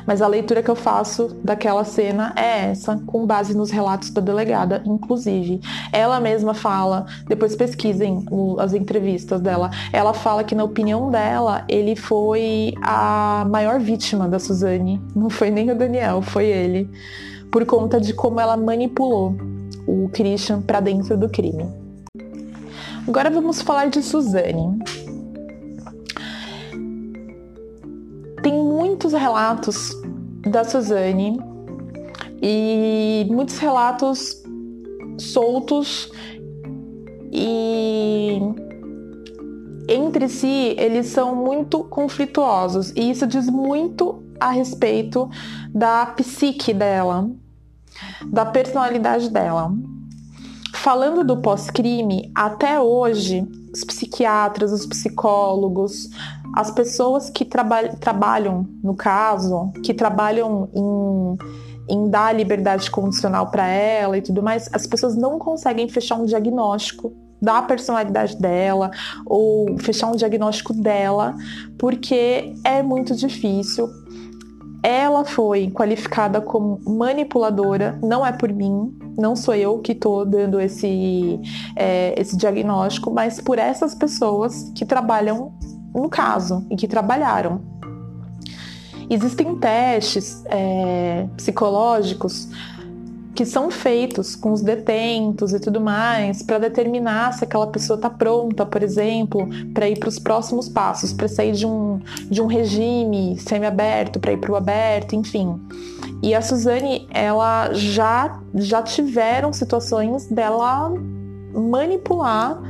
Mas 0.06 0.22
a 0.22 0.28
leitura 0.28 0.62
que 0.62 0.70
eu 0.70 0.76
faço 0.76 1.36
daquela 1.44 1.84
cena 1.84 2.34
é 2.36 2.72
essa, 2.72 2.98
com 3.06 3.26
base 3.26 3.56
nos 3.56 3.72
relatos 3.72 4.10
da 4.10 4.22
delegada, 4.22 4.82
inclusive. 4.86 5.62
Ela 5.92 6.20
mesma 6.20 6.54
fala, 6.54 7.06
depois 7.28 7.56
pesquisem 7.56 8.26
as 8.60 8.74
entrevistas 8.74 9.42
dela, 9.42 9.72
ela 9.92 10.14
fala 10.14 10.44
que, 10.44 10.56
na 10.56 10.64
opinião 10.64 11.10
dela, 11.10 11.64
ele 11.68 11.96
foi 11.96 12.74
a 12.82 13.46
maior 13.50 13.80
vítima 13.80 14.28
da 14.28 14.40
Suzane. 14.40 15.02
Não 15.16 15.30
foi 15.30 15.50
nem 15.50 15.72
o 15.72 15.76
Daniel, 15.76 16.22
foi 16.22 16.46
ele 16.46 16.90
por 17.52 17.66
conta 17.66 18.02
de 18.02 18.14
como 18.14 18.40
ela 18.40 18.58
manipulou 18.58 19.36
o 19.88 20.10
Christian 20.10 20.62
para 20.62 20.80
dentro 20.80 21.16
do 21.16 21.30
crime. 21.30 21.66
Agora 23.08 23.30
vamos 23.30 23.62
falar 23.62 23.88
de 23.88 24.02
Suzane. 24.02 24.80
Muitos 29.06 29.22
relatos 29.22 30.02
da 30.50 30.64
Suzane 30.64 31.40
e 32.42 33.28
muitos 33.30 33.60
relatos 33.60 34.42
soltos 35.20 36.10
e 37.32 38.40
entre 39.88 40.28
si 40.28 40.76
eles 40.80 41.08
são 41.08 41.36
muito 41.36 41.84
conflituosos 41.84 42.92
e 42.96 43.12
isso 43.12 43.28
diz 43.28 43.48
muito 43.48 44.24
a 44.40 44.50
respeito 44.50 45.30
da 45.72 46.08
psique 46.08 46.74
dela, 46.74 47.30
da 48.32 48.44
personalidade 48.44 49.30
dela. 49.30 49.72
Falando 50.74 51.24
do 51.24 51.38
pós-crime, 51.38 52.32
até 52.34 52.80
hoje, 52.80 53.48
os 53.72 53.84
psiquiatras, 53.84 54.72
os 54.72 54.86
psicólogos, 54.86 56.10
as 56.56 56.72
pessoas 56.72 57.30
que 57.30 57.44
traba 57.44 57.90
trabalham 58.00 58.66
no 58.82 58.96
caso, 58.96 59.72
que 59.84 59.94
trabalham 59.94 60.70
em, 60.74 61.94
em 61.94 62.10
dar 62.10 62.34
liberdade 62.34 62.90
condicional 62.90 63.48
para 63.52 63.68
ela 63.68 64.18
e 64.18 64.22
tudo 64.22 64.42
mais, 64.42 64.70
as 64.72 64.88
pessoas 64.88 65.18
não 65.18 65.38
conseguem 65.38 65.90
fechar 65.90 66.16
um 66.16 66.26
diagnóstico 66.26 67.14
da 67.42 67.62
personalidade 67.62 68.38
dela 68.38 68.90
ou 69.26 69.78
fechar 69.80 70.08
um 70.08 70.16
diagnóstico 70.16 70.74
dela, 70.74 71.36
porque 71.78 72.56
é 72.64 72.82
muito 72.82 73.14
difícil. 73.14 73.90
Ela 74.82 75.26
foi 75.26 75.70
qualificada 75.72 76.40
como 76.40 76.80
manipuladora, 76.88 78.00
não 78.04 78.26
é 78.26 78.32
por 78.32 78.54
mim, 78.54 78.96
não 79.18 79.36
sou 79.36 79.56
eu 79.56 79.80
que 79.80 79.94
estou 79.94 80.26
dando 80.26 80.60
esse, 80.60 81.40
é, 81.76 82.14
esse 82.20 82.38
diagnóstico, 82.38 83.12
mas 83.12 83.42
por 83.42 83.58
essas 83.58 83.96
pessoas 83.96 84.72
que 84.76 84.86
trabalham 84.86 85.54
no 86.02 86.10
caso 86.10 86.66
e 86.70 86.76
que 86.76 86.88
trabalharam. 86.88 87.62
Existem 89.10 89.56
testes 89.56 90.44
é, 90.48 91.28
psicológicos 91.38 92.50
que 93.36 93.46
são 93.46 93.70
feitos 93.70 94.34
com 94.34 94.54
os 94.54 94.62
detentos 94.62 95.52
e 95.52 95.60
tudo 95.60 95.82
mais 95.82 96.42
para 96.42 96.58
determinar 96.58 97.34
se 97.34 97.44
aquela 97.44 97.68
pessoa 97.68 97.98
está 97.98 98.10
pronta, 98.10 98.66
por 98.66 98.82
exemplo, 98.82 99.48
para 99.74 99.90
ir 99.90 100.00
para 100.00 100.08
os 100.08 100.18
próximos 100.18 100.70
passos, 100.70 101.12
para 101.12 101.28
sair 101.28 101.52
de 101.52 101.68
um, 101.68 102.00
de 102.32 102.42
um 102.42 102.48
regime 102.48 103.38
semi-aberto 103.38 104.22
para 104.22 104.32
ir 104.32 104.38
para 104.38 104.54
o 104.54 104.56
aberto, 104.56 105.16
enfim. 105.16 105.60
E 106.24 106.34
a 106.34 106.42
Suzane, 106.42 107.08
ela 107.12 107.74
já 107.74 108.40
já 108.56 108.82
tiveram 108.82 109.52
situações 109.52 110.28
dela 110.28 110.94
manipular 111.54 112.62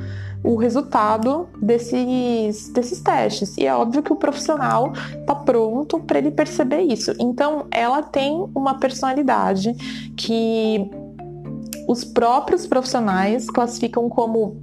o 0.46 0.56
resultado 0.56 1.48
desses, 1.60 2.70
desses 2.70 3.02
testes. 3.02 3.58
E 3.58 3.66
é 3.66 3.74
óbvio 3.74 4.04
que 4.04 4.14
o 4.14 4.16
profissional 4.16 4.94
está 5.20 5.34
pronto 5.34 6.00
para 6.00 6.20
ele 6.20 6.30
perceber 6.30 6.82
isso. 6.82 7.14
Então, 7.20 7.66
ela 7.72 8.04
tem 8.04 8.48
uma 8.54 8.80
personalidade 8.80 9.74
que 10.16 10.88
os 11.88 12.04
próprios 12.04 12.68
profissionais 12.68 13.50
classificam 13.50 14.08
como 14.08 14.56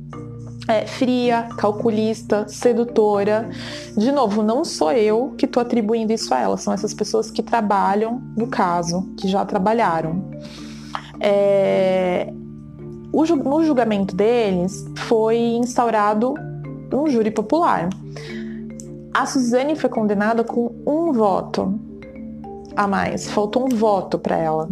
é, 0.68 0.86
fria, 0.86 1.48
calculista, 1.58 2.46
sedutora. 2.46 3.50
De 3.96 4.12
novo, 4.12 4.40
não 4.40 4.64
sou 4.64 4.92
eu 4.92 5.34
que 5.36 5.46
estou 5.46 5.60
atribuindo 5.60 6.12
isso 6.12 6.32
a 6.32 6.38
ela, 6.38 6.56
são 6.56 6.72
essas 6.72 6.94
pessoas 6.94 7.28
que 7.28 7.42
trabalham 7.42 8.22
no 8.36 8.46
caso, 8.46 9.12
que 9.16 9.26
já 9.26 9.44
trabalharam. 9.44 10.30
É, 11.18 12.32
no 13.12 13.64
julgamento 13.64 14.14
deles 14.16 14.84
foi 14.96 15.36
instaurado 15.38 16.34
um 16.92 17.08
júri 17.08 17.30
popular. 17.30 17.88
A 19.12 19.26
Suzane 19.26 19.76
foi 19.76 19.90
condenada 19.90 20.42
com 20.42 20.74
um 20.86 21.12
voto 21.12 21.78
a 22.74 22.86
mais, 22.86 23.30
faltou 23.30 23.66
um 23.66 23.76
voto 23.76 24.18
para 24.18 24.36
ela. 24.36 24.68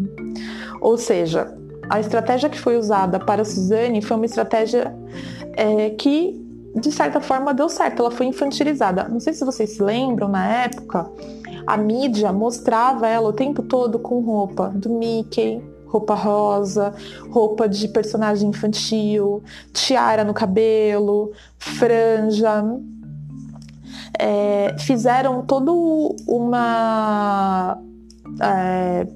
Ou 0.80 0.96
seja, 0.96 1.54
a 1.88 2.00
estratégia 2.00 2.48
que 2.48 2.58
foi 2.58 2.78
usada 2.78 3.18
para 3.18 3.42
a 3.42 3.44
Suzane 3.44 4.00
foi 4.00 4.16
uma 4.16 4.26
estratégia 4.26 4.94
é, 5.54 5.90
que, 5.90 6.40
de 6.74 6.90
certa 6.90 7.20
forma, 7.20 7.52
deu 7.52 7.68
certo. 7.68 8.00
Ela 8.00 8.10
foi 8.10 8.26
infantilizada. 8.26 9.08
Não 9.08 9.20
sei 9.20 9.34
se 9.34 9.44
vocês 9.44 9.70
se 9.70 9.82
lembram, 9.82 10.28
na 10.28 10.46
época, 10.46 11.10
a 11.66 11.76
mídia 11.76 12.32
mostrava 12.32 13.06
ela 13.06 13.28
o 13.28 13.32
tempo 13.32 13.62
todo 13.62 13.98
com 13.98 14.20
roupa 14.20 14.68
do 14.68 14.88
Mickey, 14.88 15.62
roupa 15.90 16.14
rosa, 16.14 16.94
roupa 17.30 17.68
de 17.68 17.88
personagem 17.88 18.48
infantil, 18.48 19.42
tiara 19.72 20.24
no 20.24 20.32
cabelo, 20.32 21.32
franja. 21.58 22.64
É, 24.18 24.76
fizeram 24.78 25.42
todo 25.42 26.14
uma. 26.26 27.76
É, 28.40 29.06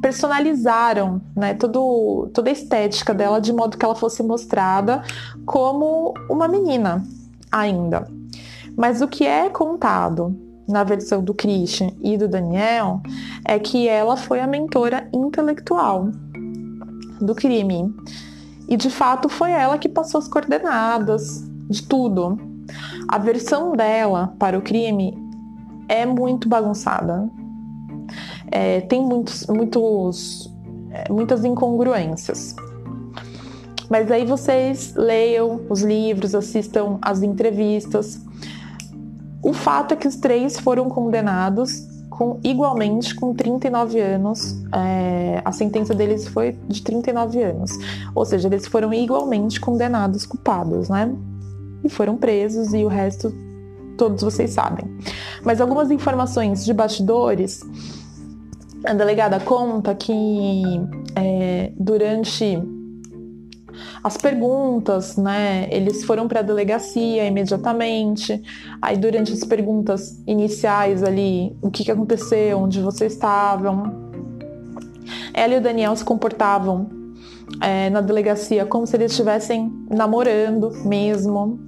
personalizaram 0.00 1.20
né, 1.34 1.54
todo, 1.54 2.30
toda 2.32 2.50
a 2.50 2.52
estética 2.52 3.12
dela 3.12 3.40
de 3.40 3.52
modo 3.52 3.76
que 3.76 3.84
ela 3.84 3.94
fosse 3.94 4.22
mostrada 4.22 5.02
como 5.44 6.14
uma 6.30 6.46
menina 6.46 7.04
ainda. 7.50 8.06
Mas 8.76 9.02
o 9.02 9.08
que 9.08 9.26
é 9.26 9.48
contado 9.48 10.51
na 10.68 10.84
versão 10.84 11.22
do 11.22 11.34
Christian 11.34 11.90
e 12.00 12.16
do 12.16 12.28
Daniel, 12.28 13.00
é 13.44 13.58
que 13.58 13.88
ela 13.88 14.16
foi 14.16 14.40
a 14.40 14.46
mentora 14.46 15.08
intelectual 15.12 16.08
do 17.20 17.34
crime. 17.34 17.94
E 18.68 18.76
de 18.76 18.90
fato 18.90 19.28
foi 19.28 19.50
ela 19.52 19.78
que 19.78 19.88
passou 19.88 20.18
as 20.18 20.28
coordenadas 20.28 21.44
de 21.68 21.82
tudo. 21.82 22.38
A 23.08 23.18
versão 23.18 23.72
dela 23.72 24.34
para 24.38 24.58
o 24.58 24.62
crime 24.62 25.16
é 25.88 26.06
muito 26.06 26.48
bagunçada. 26.48 27.28
É, 28.50 28.80
tem 28.82 29.02
muitos, 29.02 29.46
muitos, 29.46 30.50
é, 30.90 31.10
muitas 31.12 31.44
incongruências. 31.44 32.54
Mas 33.90 34.10
aí 34.10 34.24
vocês 34.24 34.94
leiam 34.96 35.60
os 35.68 35.82
livros, 35.82 36.34
assistam 36.34 36.98
as 37.02 37.22
entrevistas 37.22 38.24
o 39.42 39.52
fato 39.52 39.94
é 39.94 39.96
que 39.96 40.06
os 40.06 40.16
três 40.16 40.58
foram 40.58 40.88
condenados 40.88 41.88
com, 42.08 42.38
igualmente 42.44 43.14
com 43.14 43.34
39 43.34 44.00
anos. 44.00 44.56
É, 44.72 45.42
a 45.44 45.50
sentença 45.50 45.94
deles 45.94 46.28
foi 46.28 46.56
de 46.68 46.82
39 46.82 47.42
anos. 47.42 47.72
Ou 48.14 48.24
seja, 48.24 48.48
eles 48.48 48.66
foram 48.66 48.94
igualmente 48.94 49.60
condenados 49.60 50.24
culpados, 50.24 50.88
né? 50.88 51.12
E 51.82 51.88
foram 51.88 52.16
presos 52.16 52.72
e 52.72 52.84
o 52.84 52.88
resto 52.88 53.34
todos 53.96 54.22
vocês 54.22 54.50
sabem. 54.50 54.88
Mas 55.42 55.60
algumas 55.60 55.90
informações 55.90 56.64
de 56.64 56.72
bastidores. 56.72 57.60
A 58.84 58.94
delegada 58.94 59.40
conta 59.40 59.94
que 59.94 60.62
é, 61.16 61.72
durante 61.76 62.62
as 64.02 64.16
perguntas, 64.16 65.16
né? 65.16 65.68
Eles 65.70 66.04
foram 66.04 66.26
para 66.26 66.40
a 66.40 66.42
delegacia 66.42 67.24
imediatamente. 67.24 68.42
Aí 68.80 68.96
durante 68.96 69.32
as 69.32 69.44
perguntas 69.44 70.20
iniciais 70.26 71.02
ali, 71.04 71.56
o 71.62 71.70
que, 71.70 71.84
que 71.84 71.90
aconteceu, 71.90 72.58
onde 72.58 72.80
vocês 72.80 73.12
estavam. 73.12 74.10
Ela 75.32 75.54
e 75.54 75.58
o 75.58 75.60
Daniel 75.60 75.94
se 75.94 76.04
comportavam 76.04 76.88
é, 77.60 77.90
na 77.90 78.00
delegacia 78.00 78.66
como 78.66 78.86
se 78.86 78.96
eles 78.96 79.12
estivessem 79.12 79.72
namorando 79.88 80.72
mesmo. 80.84 81.60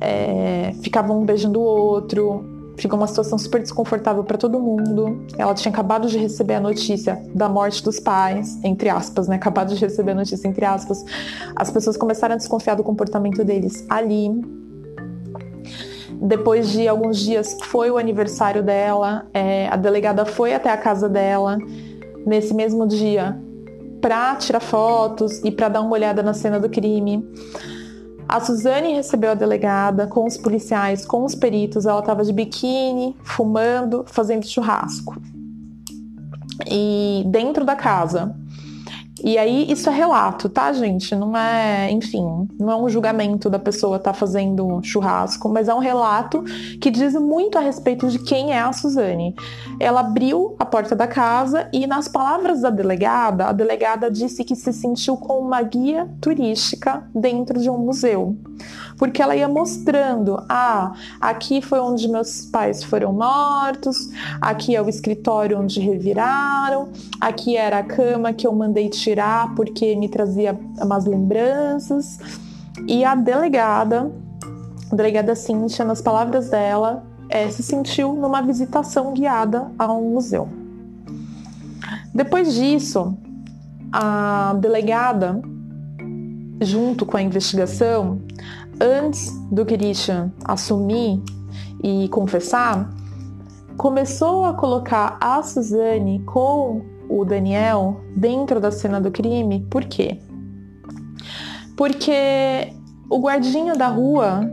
É, 0.00 0.74
ficavam 0.82 1.22
um 1.22 1.24
beijando 1.24 1.60
o 1.60 1.64
outro, 1.64 2.53
Ficou 2.76 2.98
uma 2.98 3.06
situação 3.06 3.38
super 3.38 3.60
desconfortável 3.60 4.24
para 4.24 4.36
todo 4.36 4.60
mundo. 4.60 5.24
Ela 5.38 5.54
tinha 5.54 5.70
acabado 5.72 6.08
de 6.08 6.18
receber 6.18 6.54
a 6.54 6.60
notícia 6.60 7.22
da 7.34 7.48
morte 7.48 7.82
dos 7.82 8.00
pais, 8.00 8.58
entre 8.64 8.88
aspas, 8.88 9.28
né? 9.28 9.36
Acabado 9.36 9.74
de 9.74 9.80
receber 9.80 10.12
a 10.12 10.16
notícia, 10.16 10.48
entre 10.48 10.64
aspas. 10.64 11.04
As 11.54 11.70
pessoas 11.70 11.96
começaram 11.96 12.34
a 12.34 12.38
desconfiar 12.38 12.74
do 12.74 12.82
comportamento 12.82 13.44
deles 13.44 13.84
ali. 13.88 14.30
Depois 16.20 16.70
de 16.70 16.88
alguns 16.88 17.18
dias, 17.18 17.56
foi 17.64 17.90
o 17.90 17.98
aniversário 17.98 18.62
dela. 18.62 19.26
É, 19.32 19.68
a 19.68 19.76
delegada 19.76 20.24
foi 20.24 20.54
até 20.54 20.70
a 20.70 20.76
casa 20.76 21.08
dela 21.08 21.58
nesse 22.26 22.54
mesmo 22.54 22.86
dia 22.86 23.38
para 24.00 24.36
tirar 24.36 24.60
fotos 24.60 25.42
e 25.44 25.50
para 25.50 25.68
dar 25.68 25.80
uma 25.80 25.92
olhada 25.92 26.22
na 26.22 26.34
cena 26.34 26.60
do 26.60 26.68
crime. 26.68 27.26
A 28.28 28.40
Suzane 28.40 28.94
recebeu 28.94 29.32
a 29.32 29.34
delegada 29.34 30.06
com 30.06 30.26
os 30.26 30.36
policiais, 30.36 31.04
com 31.04 31.24
os 31.24 31.34
peritos. 31.34 31.86
Ela 31.86 32.00
estava 32.00 32.24
de 32.24 32.32
biquíni, 32.32 33.16
fumando, 33.22 34.04
fazendo 34.06 34.46
churrasco. 34.46 35.20
E 36.66 37.22
dentro 37.26 37.64
da 37.64 37.76
casa. 37.76 38.34
E 39.26 39.38
aí, 39.38 39.72
isso 39.72 39.88
é 39.88 39.92
relato, 39.92 40.50
tá, 40.50 40.70
gente? 40.74 41.16
Não 41.16 41.34
é, 41.34 41.90
enfim, 41.90 42.46
não 42.60 42.70
é 42.70 42.76
um 42.76 42.90
julgamento 42.90 43.48
da 43.48 43.58
pessoa 43.58 43.96
estar 43.96 44.12
tá 44.12 44.18
fazendo 44.18 44.82
churrasco, 44.82 45.48
mas 45.48 45.66
é 45.66 45.74
um 45.74 45.78
relato 45.78 46.44
que 46.78 46.90
diz 46.90 47.14
muito 47.14 47.56
a 47.56 47.62
respeito 47.62 48.06
de 48.10 48.18
quem 48.18 48.52
é 48.52 48.60
a 48.60 48.70
Suzane. 48.70 49.34
Ela 49.80 50.00
abriu 50.00 50.54
a 50.58 50.66
porta 50.66 50.94
da 50.94 51.06
casa 51.06 51.70
e, 51.72 51.86
nas 51.86 52.06
palavras 52.06 52.60
da 52.60 52.68
delegada, 52.68 53.46
a 53.46 53.52
delegada 53.52 54.10
disse 54.10 54.44
que 54.44 54.54
se 54.54 54.74
sentiu 54.74 55.16
com 55.16 55.38
uma 55.38 55.62
guia 55.62 56.06
turística 56.20 57.02
dentro 57.14 57.58
de 57.58 57.70
um 57.70 57.78
museu. 57.78 58.36
Porque 59.04 59.20
ela 59.20 59.36
ia 59.36 59.46
mostrando: 59.46 60.42
ah, 60.48 60.94
aqui 61.20 61.60
foi 61.60 61.78
onde 61.78 62.08
meus 62.08 62.46
pais 62.46 62.82
foram 62.82 63.12
mortos, 63.12 64.08
aqui 64.40 64.74
é 64.74 64.80
o 64.80 64.88
escritório 64.88 65.60
onde 65.60 65.78
reviraram, 65.78 66.88
aqui 67.20 67.54
era 67.54 67.80
a 67.80 67.82
cama 67.82 68.32
que 68.32 68.46
eu 68.46 68.52
mandei 68.54 68.88
tirar 68.88 69.54
porque 69.54 69.94
me 69.94 70.08
trazia 70.08 70.58
umas 70.80 71.04
lembranças. 71.04 72.18
E 72.88 73.04
a 73.04 73.14
delegada, 73.14 74.10
a 74.90 74.96
delegada 74.96 75.34
Cíntia, 75.34 75.84
nas 75.84 76.00
palavras 76.00 76.48
dela, 76.48 77.04
é, 77.28 77.46
se 77.50 77.62
sentiu 77.62 78.14
numa 78.14 78.40
visitação 78.40 79.12
guiada 79.12 79.70
a 79.78 79.92
um 79.92 80.14
museu. 80.14 80.48
Depois 82.14 82.54
disso, 82.54 83.14
a 83.92 84.56
delegada, 84.58 85.42
junto 86.62 87.04
com 87.04 87.16
a 87.16 87.22
investigação, 87.22 88.20
antes 88.80 89.30
do 89.50 89.64
Christian 89.64 90.32
assumir 90.44 91.22
e 91.82 92.08
confessar, 92.08 92.90
começou 93.76 94.44
a 94.44 94.54
colocar 94.54 95.16
a 95.20 95.42
Suzane 95.42 96.20
com 96.24 96.82
o 97.08 97.24
Daniel 97.24 98.00
dentro 98.16 98.60
da 98.60 98.70
cena 98.70 99.00
do 99.00 99.10
crime. 99.10 99.66
Por 99.70 99.84
quê? 99.84 100.18
Porque 101.76 102.72
o 103.10 103.18
guardinha 103.18 103.74
da 103.74 103.88
rua 103.88 104.48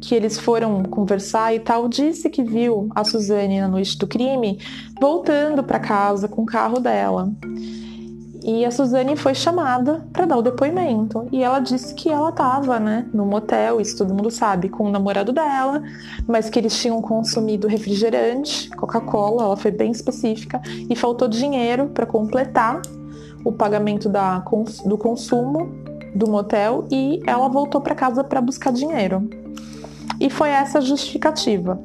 que 0.00 0.14
eles 0.14 0.38
foram 0.38 0.82
conversar 0.84 1.54
e 1.54 1.60
tal, 1.60 1.88
disse 1.88 2.28
que 2.30 2.42
viu 2.42 2.88
a 2.94 3.04
Suzane 3.04 3.60
na 3.60 3.68
noite 3.68 3.98
do 3.98 4.06
crime 4.06 4.58
voltando 5.00 5.62
para 5.64 5.80
casa 5.80 6.28
com 6.28 6.42
o 6.42 6.46
carro 6.46 6.78
dela. 6.78 7.32
E 8.46 8.64
a 8.64 8.70
Suzane 8.70 9.16
foi 9.16 9.34
chamada 9.34 10.06
para 10.12 10.24
dar 10.24 10.36
o 10.36 10.42
depoimento. 10.42 11.26
E 11.32 11.42
ela 11.42 11.58
disse 11.58 11.92
que 11.94 12.08
ela 12.08 12.28
estava, 12.28 12.78
né, 12.78 13.04
no 13.12 13.26
motel, 13.26 13.80
isso 13.80 13.98
todo 13.98 14.14
mundo 14.14 14.30
sabe, 14.30 14.68
com 14.68 14.84
o 14.84 14.90
namorado 14.90 15.32
dela, 15.32 15.82
mas 16.28 16.48
que 16.48 16.56
eles 16.56 16.78
tinham 16.80 17.02
consumido 17.02 17.66
refrigerante, 17.66 18.70
Coca-Cola, 18.70 19.42
ela 19.42 19.56
foi 19.56 19.72
bem 19.72 19.90
específica, 19.90 20.62
e 20.88 20.94
faltou 20.94 21.26
dinheiro 21.26 21.88
para 21.88 22.06
completar 22.06 22.80
o 23.44 23.50
pagamento 23.50 24.08
da, 24.08 24.38
do 24.84 24.96
consumo 24.96 25.68
do 26.14 26.28
motel 26.30 26.86
e 26.88 27.20
ela 27.26 27.48
voltou 27.48 27.80
para 27.80 27.96
casa 27.96 28.22
para 28.22 28.40
buscar 28.40 28.72
dinheiro. 28.72 29.28
E 30.20 30.30
foi 30.30 30.50
essa 30.50 30.78
a 30.78 30.80
justificativa. 30.80 31.80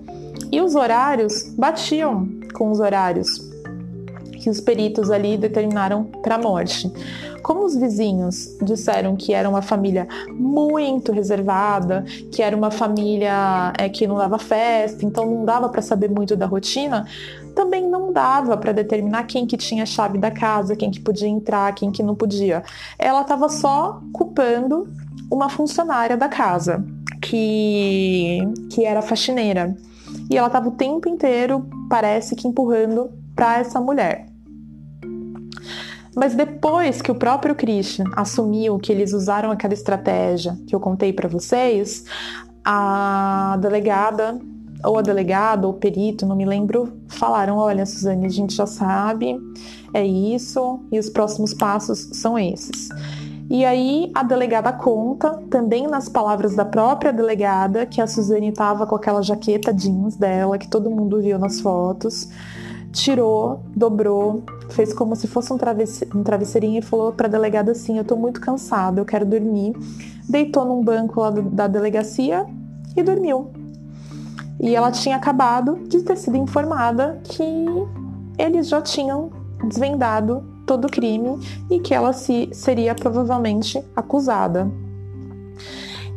E 0.51 0.61
os 0.61 0.75
horários 0.75 1.55
batiam 1.57 2.29
com 2.53 2.69
os 2.69 2.79
horários 2.79 3.50
que 4.41 4.49
os 4.49 4.59
peritos 4.59 5.11
ali 5.11 5.37
determinaram 5.37 6.03
para 6.03 6.37
morte. 6.37 6.91
Como 7.43 7.63
os 7.63 7.75
vizinhos 7.75 8.57
disseram 8.61 9.15
que 9.15 9.33
era 9.33 9.47
uma 9.47 9.61
família 9.61 10.07
muito 10.31 11.11
reservada, 11.11 12.03
que 12.31 12.41
era 12.41 12.55
uma 12.55 12.71
família 12.71 13.73
é, 13.77 13.87
que 13.87 14.07
não 14.07 14.17
dava 14.17 14.39
festa, 14.39 15.05
então 15.05 15.25
não 15.25 15.45
dava 15.45 15.69
para 15.69 15.81
saber 15.81 16.09
muito 16.09 16.35
da 16.35 16.45
rotina, 16.45 17.05
também 17.55 17.87
não 17.87 18.11
dava 18.11 18.57
para 18.57 18.71
determinar 18.71 19.23
quem 19.23 19.45
que 19.45 19.57
tinha 19.57 19.83
a 19.83 19.85
chave 19.85 20.17
da 20.17 20.31
casa, 20.31 20.75
quem 20.75 20.89
que 20.89 20.99
podia 20.99 21.27
entrar, 21.27 21.73
quem 21.75 21.91
que 21.91 22.01
não 22.01 22.15
podia. 22.15 22.63
Ela 22.97 23.21
estava 23.21 23.47
só 23.49 24.01
culpando 24.13 24.87
uma 25.31 25.49
funcionária 25.49 26.17
da 26.17 26.27
casa 26.27 26.83
que, 27.21 28.39
que 28.71 28.85
era 28.85 29.01
faxineira. 29.01 29.75
E 30.29 30.37
ela 30.37 30.47
estava 30.47 30.69
o 30.69 30.71
tempo 30.71 31.07
inteiro, 31.07 31.65
parece 31.89 32.35
que 32.35 32.47
empurrando 32.47 33.09
para 33.35 33.59
essa 33.59 33.79
mulher. 33.79 34.30
Mas 36.15 36.35
depois 36.35 37.01
que 37.01 37.11
o 37.11 37.15
próprio 37.15 37.55
Christian 37.55 38.05
assumiu 38.15 38.77
que 38.77 38.91
eles 38.91 39.13
usaram 39.13 39.51
aquela 39.51 39.73
estratégia 39.73 40.57
que 40.67 40.75
eu 40.75 40.79
contei 40.79 41.13
para 41.13 41.27
vocês, 41.27 42.03
a 42.63 43.57
delegada 43.61 44.39
ou 44.83 44.97
a 44.97 45.01
delegada 45.01 45.67
ou 45.67 45.73
perito, 45.73 46.25
não 46.25 46.35
me 46.35 46.45
lembro, 46.45 46.91
falaram: 47.07 47.57
"Olha, 47.57 47.85
Suzane, 47.85 48.25
a 48.25 48.29
gente 48.29 48.53
já 48.53 48.65
sabe, 48.65 49.39
é 49.93 50.05
isso 50.05 50.79
e 50.91 50.99
os 50.99 51.09
próximos 51.09 51.53
passos 51.53 52.09
são 52.13 52.37
esses". 52.37 52.89
E 53.49 53.65
aí 53.65 54.09
a 54.15 54.23
delegada 54.23 54.71
conta, 54.71 55.31
também 55.49 55.85
nas 55.85 56.07
palavras 56.07 56.55
da 56.55 56.63
própria 56.63 57.11
delegada, 57.11 57.85
que 57.85 58.01
a 58.01 58.07
Suzane 58.07 58.49
estava 58.49 58.87
com 58.87 58.95
aquela 58.95 59.21
jaqueta 59.21 59.73
jeans 59.73 60.15
dela, 60.15 60.57
que 60.57 60.69
todo 60.69 60.89
mundo 60.89 61.21
viu 61.21 61.37
nas 61.37 61.59
fotos, 61.59 62.29
tirou, 62.93 63.61
dobrou, 63.75 64.43
fez 64.73 64.93
como 64.93 65.15
se 65.15 65.27
fosse 65.27 65.51
um, 65.53 65.57
travesse 65.57 66.07
um 66.13 66.23
travesseirinho 66.23 66.79
e 66.79 66.81
falou 66.81 67.11
para 67.11 67.27
a 67.27 67.29
delegada 67.29 67.71
assim: 67.71 67.97
Eu 67.97 68.01
estou 68.01 68.17
muito 68.17 68.39
cansada, 68.41 68.99
eu 68.99 69.05
quero 69.05 69.25
dormir. 69.25 69.73
Deitou 70.27 70.65
num 70.65 70.83
banco 70.83 71.21
lá 71.21 71.29
do, 71.29 71.41
da 71.43 71.67
delegacia 71.67 72.45
e 72.95 73.03
dormiu. 73.03 73.51
E 74.59 74.75
ela 74.75 74.91
tinha 74.91 75.15
acabado 75.15 75.79
de 75.87 76.01
ter 76.01 76.17
sido 76.17 76.37
informada 76.37 77.19
que 77.23 77.43
eles 78.37 78.67
já 78.67 78.81
tinham 78.81 79.31
desvendado 79.67 80.43
todo 80.65 80.85
o 80.85 80.89
crime 80.89 81.39
e 81.69 81.79
que 81.79 81.93
ela 81.93 82.13
se, 82.13 82.49
seria 82.53 82.93
provavelmente 82.95 83.83
acusada. 83.95 84.69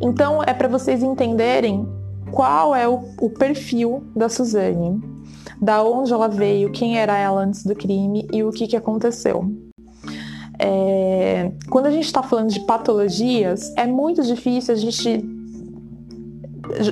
Então 0.01 0.43
é 0.43 0.53
para 0.53 0.67
vocês 0.67 1.01
entenderem 1.01 1.87
qual 2.31 2.75
é 2.75 2.87
o, 2.87 3.03
o, 3.19 3.29
perfil 3.29 4.03
da 4.15 4.27
Suzane, 4.27 5.01
da 5.65 5.83
onde 5.83 6.13
ela 6.13 6.27
veio, 6.27 6.71
quem 6.71 6.97
era 6.97 7.17
ela 7.17 7.41
antes 7.41 7.63
do 7.63 7.75
crime 7.75 8.27
e 8.31 8.43
o 8.43 8.51
que, 8.51 8.67
que 8.67 8.75
aconteceu. 8.77 9.51
É, 10.59 11.51
quando 11.69 11.87
a 11.87 11.91
gente 11.91 12.05
está 12.05 12.21
falando 12.21 12.51
de 12.51 12.59
patologias, 12.61 13.73
é 13.75 13.87
muito 13.87 14.21
difícil 14.21 14.73
a 14.73 14.77
gente 14.77 15.25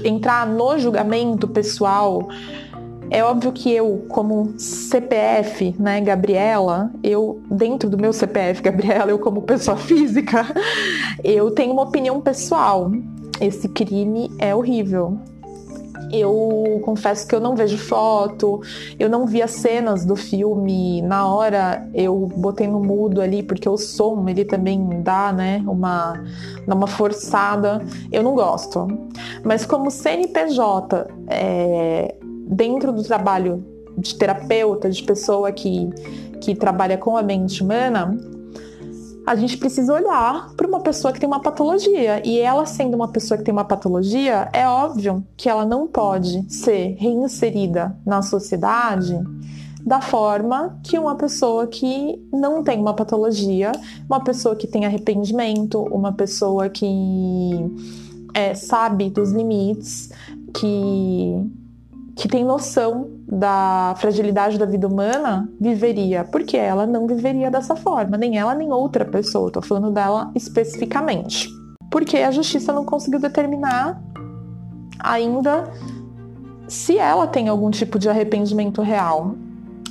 entrar 0.03 0.47
no 0.47 0.77
julgamento 0.79 1.47
pessoal 1.47 2.27
é 3.13 3.23
óbvio 3.23 3.51
que 3.51 3.71
eu, 3.71 4.05
como 4.09 4.55
CPF, 4.57 5.75
né, 5.77 6.01
Gabriela, 6.01 6.91
eu, 7.03 7.43
dentro 7.51 7.87
do 7.87 7.95
meu 7.95 8.11
CPF, 8.11 8.59
Gabriela, 8.63 9.11
eu 9.11 9.19
como 9.19 9.43
pessoa 9.43 9.77
física, 9.77 10.47
eu 11.23 11.51
tenho 11.51 11.73
uma 11.73 11.83
opinião 11.83 12.19
pessoal. 12.19 12.91
Esse 13.39 13.67
crime 13.69 14.31
é 14.39 14.55
horrível. 14.55 15.19
Eu 16.13 16.79
confesso 16.85 17.27
que 17.27 17.33
eu 17.33 17.39
não 17.39 17.55
vejo 17.55 17.77
foto, 17.77 18.61
eu 18.99 19.09
não 19.09 19.25
vi 19.25 19.41
as 19.41 19.51
cenas 19.51 20.05
do 20.05 20.15
filme. 20.15 21.01
Na 21.01 21.27
hora 21.27 21.89
eu 21.93 22.29
botei 22.37 22.67
no 22.67 22.79
mudo 22.79 23.19
ali, 23.19 23.41
porque 23.41 23.67
o 23.67 23.77
som 23.77 24.29
ele 24.29 24.45
também 24.45 25.01
dá, 25.01 25.33
né, 25.33 25.63
uma, 25.65 26.23
uma 26.67 26.87
forçada. 26.87 27.81
Eu 28.11 28.21
não 28.21 28.35
gosto. 28.35 28.87
Mas 29.43 29.65
como 29.65 29.89
CNPJ, 29.89 31.07
é, 31.27 32.15
dentro 32.47 32.93
do 32.93 33.03
trabalho 33.03 33.65
de 33.97 34.15
terapeuta, 34.15 34.89
de 34.89 35.01
pessoa 35.03 35.51
que, 35.51 35.89
que 36.39 36.53
trabalha 36.53 36.97
com 36.97 37.17
a 37.17 37.23
mente 37.23 37.63
humana, 37.63 38.15
a 39.25 39.35
gente 39.35 39.57
precisa 39.57 39.93
olhar 39.93 40.53
para 40.55 40.67
uma 40.67 40.81
pessoa 40.81 41.13
que 41.13 41.19
tem 41.19 41.27
uma 41.27 41.39
patologia. 41.39 42.21
E 42.25 42.39
ela, 42.39 42.65
sendo 42.65 42.95
uma 42.95 43.07
pessoa 43.07 43.37
que 43.37 43.43
tem 43.43 43.53
uma 43.53 43.63
patologia, 43.63 44.49
é 44.51 44.67
óbvio 44.67 45.25
que 45.37 45.49
ela 45.49 45.65
não 45.65 45.87
pode 45.87 46.45
ser 46.53 46.95
reinserida 46.99 47.95
na 48.05 48.21
sociedade 48.21 49.17
da 49.85 49.99
forma 49.99 50.79
que 50.83 50.97
uma 50.97 51.15
pessoa 51.15 51.67
que 51.67 52.21
não 52.31 52.63
tem 52.63 52.79
uma 52.79 52.93
patologia, 52.93 53.71
uma 54.09 54.21
pessoa 54.23 54.55
que 54.55 54.65
tem 54.65 54.85
arrependimento, 54.85 55.81
uma 55.81 56.13
pessoa 56.13 56.69
que 56.69 56.85
é, 58.33 58.53
sabe 58.55 59.09
dos 59.09 59.31
limites, 59.31 60.09
que 60.53 61.35
que 62.15 62.27
tem 62.27 62.43
noção 62.43 63.09
da 63.27 63.95
fragilidade 63.97 64.57
da 64.57 64.65
vida 64.65 64.87
humana 64.87 65.49
viveria, 65.59 66.23
porque 66.23 66.55
ela 66.55 66.85
não 66.85 67.07
viveria 67.07 67.49
dessa 67.49 67.75
forma, 67.75 68.17
nem 68.17 68.37
ela 68.37 68.53
nem 68.53 68.71
outra 68.71 69.03
pessoa, 69.03 69.47
estou 69.47 69.63
falando 69.63 69.91
dela 69.91 70.31
especificamente. 70.35 71.49
Porque 71.89 72.17
a 72.17 72.31
justiça 72.31 72.71
não 72.71 72.85
conseguiu 72.85 73.19
determinar 73.19 74.01
ainda 74.99 75.71
se 76.67 76.97
ela 76.97 77.27
tem 77.27 77.49
algum 77.49 77.69
tipo 77.69 77.99
de 77.99 78.09
arrependimento 78.09 78.81
real. 78.81 79.35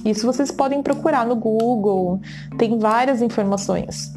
Isso 0.04 0.26
vocês 0.26 0.50
podem 0.50 0.82
procurar 0.82 1.26
no 1.26 1.36
Google, 1.36 2.20
tem 2.58 2.78
várias 2.78 3.22
informações 3.22 4.12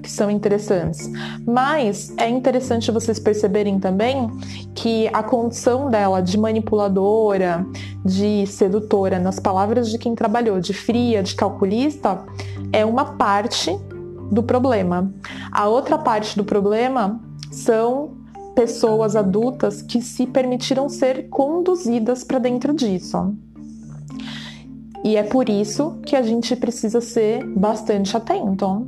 que 0.00 0.10
são 0.10 0.30
interessantes. 0.30 1.10
Mas 1.46 2.12
é 2.16 2.28
interessante 2.28 2.90
vocês 2.90 3.18
perceberem 3.18 3.78
também 3.78 4.30
que 4.74 5.08
a 5.12 5.22
condição 5.22 5.90
dela 5.90 6.20
de 6.20 6.38
manipuladora, 6.38 7.66
de 8.04 8.46
sedutora, 8.46 9.18
nas 9.18 9.38
palavras 9.38 9.90
de 9.90 9.98
quem 9.98 10.14
trabalhou, 10.14 10.60
de 10.60 10.72
fria, 10.72 11.22
de 11.22 11.34
calculista, 11.34 12.24
é 12.72 12.84
uma 12.84 13.16
parte 13.16 13.76
do 14.30 14.42
problema. 14.42 15.12
A 15.50 15.68
outra 15.68 15.98
parte 15.98 16.36
do 16.36 16.44
problema 16.44 17.20
são 17.50 18.20
pessoas 18.54 19.16
adultas 19.16 19.82
que 19.82 20.00
se 20.02 20.26
permitiram 20.26 20.88
ser 20.88 21.28
conduzidas 21.28 22.24
para 22.24 22.38
dentro 22.38 22.74
disso. 22.74 23.34
E 25.02 25.16
é 25.16 25.22
por 25.22 25.48
isso 25.48 25.98
que 26.04 26.14
a 26.14 26.22
gente 26.22 26.54
precisa 26.54 27.00
ser 27.00 27.44
bastante 27.46 28.14
atento 28.16 28.86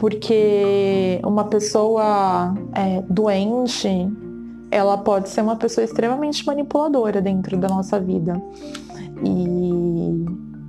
porque 0.00 1.20
uma 1.22 1.44
pessoa 1.44 2.54
é, 2.74 3.02
doente, 3.02 4.08
ela 4.70 4.96
pode 4.96 5.28
ser 5.28 5.42
uma 5.42 5.56
pessoa 5.56 5.84
extremamente 5.84 6.44
manipuladora 6.46 7.20
dentro 7.20 7.54
da 7.58 7.68
nossa 7.68 8.00
vida. 8.00 8.40
E 9.22 10.24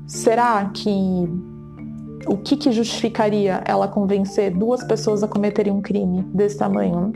será 0.06 0.66
que 0.74 0.92
o 2.28 2.36
que, 2.36 2.58
que 2.58 2.74
justificaria 2.74 3.64
ela 3.66 3.88
convencer 3.88 4.52
duas 4.52 4.84
pessoas 4.84 5.24
a 5.24 5.30
cometerem 5.30 5.72
um 5.72 5.82
crime 5.82 6.24
desse 6.34 6.58
tamanho? 6.58 7.14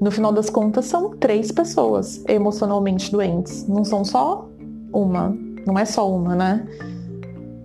No 0.00 0.10
final 0.10 0.32
das 0.32 0.48
contas, 0.48 0.86
são 0.86 1.10
três 1.10 1.52
pessoas 1.52 2.24
emocionalmente 2.26 3.12
doentes, 3.12 3.68
não 3.68 3.84
são 3.84 4.02
só 4.02 4.48
uma, 4.90 5.36
não 5.66 5.78
é 5.78 5.84
só 5.84 6.10
uma, 6.10 6.34
né? 6.34 6.66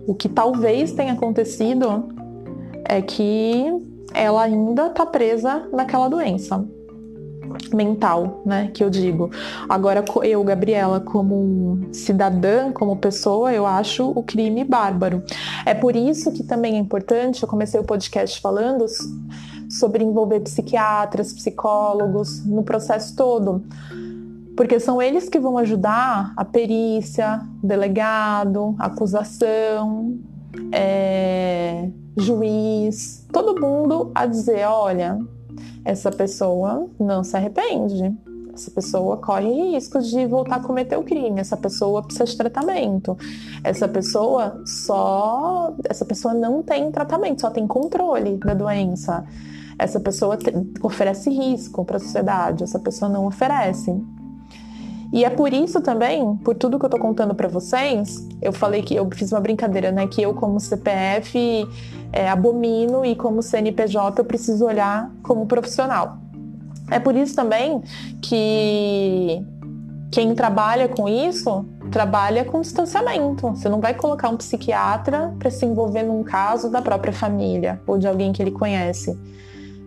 O 0.06 0.14
que 0.14 0.28
talvez 0.28 0.92
tenha 0.92 1.14
acontecido 1.14 2.17
é 2.88 3.02
que 3.02 3.66
ela 4.14 4.42
ainda 4.42 4.86
está 4.86 5.04
presa 5.04 5.68
naquela 5.72 6.08
doença 6.08 6.64
mental, 7.72 8.42
né, 8.44 8.70
que 8.74 8.82
eu 8.82 8.90
digo. 8.90 9.30
Agora 9.68 10.04
eu, 10.22 10.42
Gabriela, 10.44 11.00
como 11.00 11.88
cidadã, 11.92 12.72
como 12.72 12.96
pessoa, 12.96 13.52
eu 13.52 13.66
acho 13.66 14.10
o 14.10 14.22
crime 14.22 14.64
bárbaro. 14.64 15.22
É 15.64 15.74
por 15.74 15.96
isso 15.96 16.32
que 16.32 16.42
também 16.42 16.76
é 16.76 16.78
importante, 16.78 17.42
eu 17.42 17.48
comecei 17.48 17.78
o 17.80 17.84
podcast 17.84 18.40
falando 18.40 18.84
sobre 19.70 20.04
envolver 20.04 20.40
psiquiatras, 20.40 21.32
psicólogos 21.32 22.44
no 22.44 22.62
processo 22.62 23.14
todo. 23.14 23.62
Porque 24.56 24.80
são 24.80 25.00
eles 25.00 25.28
que 25.28 25.38
vão 25.38 25.56
ajudar 25.58 26.32
a 26.36 26.44
perícia, 26.44 27.40
delegado, 27.62 28.74
acusação, 28.78 30.18
é, 30.72 31.88
juiz, 32.18 33.26
todo 33.32 33.60
mundo 33.60 34.10
a 34.14 34.26
dizer: 34.26 34.66
olha, 34.66 35.18
essa 35.84 36.10
pessoa 36.10 36.88
não 36.98 37.22
se 37.24 37.36
arrepende. 37.36 38.14
Essa 38.52 38.72
pessoa 38.72 39.16
corre 39.18 39.72
risco 39.72 40.00
de 40.00 40.26
voltar 40.26 40.56
a 40.56 40.60
cometer 40.60 40.96
o 40.96 41.04
crime. 41.04 41.40
Essa 41.40 41.56
pessoa 41.56 42.02
precisa 42.02 42.24
de 42.24 42.36
tratamento. 42.36 43.16
Essa 43.62 43.86
pessoa 43.86 44.60
só. 44.66 45.72
Essa 45.88 46.04
pessoa 46.04 46.34
não 46.34 46.60
tem 46.62 46.90
tratamento, 46.90 47.40
só 47.40 47.50
tem 47.50 47.68
controle 47.68 48.36
da 48.38 48.54
doença. 48.54 49.24
Essa 49.78 50.00
pessoa 50.00 50.36
te... 50.36 50.52
oferece 50.82 51.30
risco 51.30 51.84
para 51.84 51.98
a 51.98 52.00
sociedade. 52.00 52.64
Essa 52.64 52.80
pessoa 52.80 53.08
não 53.08 53.26
oferece. 53.26 53.96
E 55.12 55.24
é 55.24 55.30
por 55.30 55.52
isso 55.52 55.80
também, 55.80 56.36
por 56.38 56.54
tudo 56.54 56.78
que 56.78 56.84
eu 56.84 56.90
tô 56.90 56.98
contando 56.98 57.34
para 57.34 57.48
vocês, 57.48 58.26
eu 58.42 58.52
falei 58.52 58.82
que 58.82 58.94
eu 58.94 59.08
fiz 59.14 59.32
uma 59.32 59.40
brincadeira, 59.40 59.90
né? 59.90 60.06
Que 60.06 60.22
eu, 60.22 60.34
como 60.34 60.60
CPF, 60.60 61.66
é, 62.12 62.28
abomino 62.28 63.04
e 63.04 63.16
como 63.16 63.42
CNPJ 63.42 64.20
eu 64.20 64.24
preciso 64.24 64.66
olhar 64.66 65.10
como 65.22 65.46
profissional. 65.46 66.18
É 66.90 66.98
por 66.98 67.14
isso 67.14 67.34
também 67.34 67.82
que 68.22 69.42
quem 70.10 70.34
trabalha 70.34 70.88
com 70.88 71.08
isso 71.08 71.66
trabalha 71.90 72.44
com 72.44 72.60
distanciamento. 72.60 73.48
Você 73.48 73.68
não 73.68 73.80
vai 73.80 73.94
colocar 73.94 74.28
um 74.28 74.36
psiquiatra 74.36 75.34
para 75.38 75.50
se 75.50 75.64
envolver 75.64 76.02
num 76.02 76.22
caso 76.22 76.70
da 76.70 76.82
própria 76.82 77.12
família 77.12 77.80
ou 77.86 77.98
de 77.98 78.06
alguém 78.06 78.32
que 78.32 78.42
ele 78.42 78.50
conhece. 78.50 79.18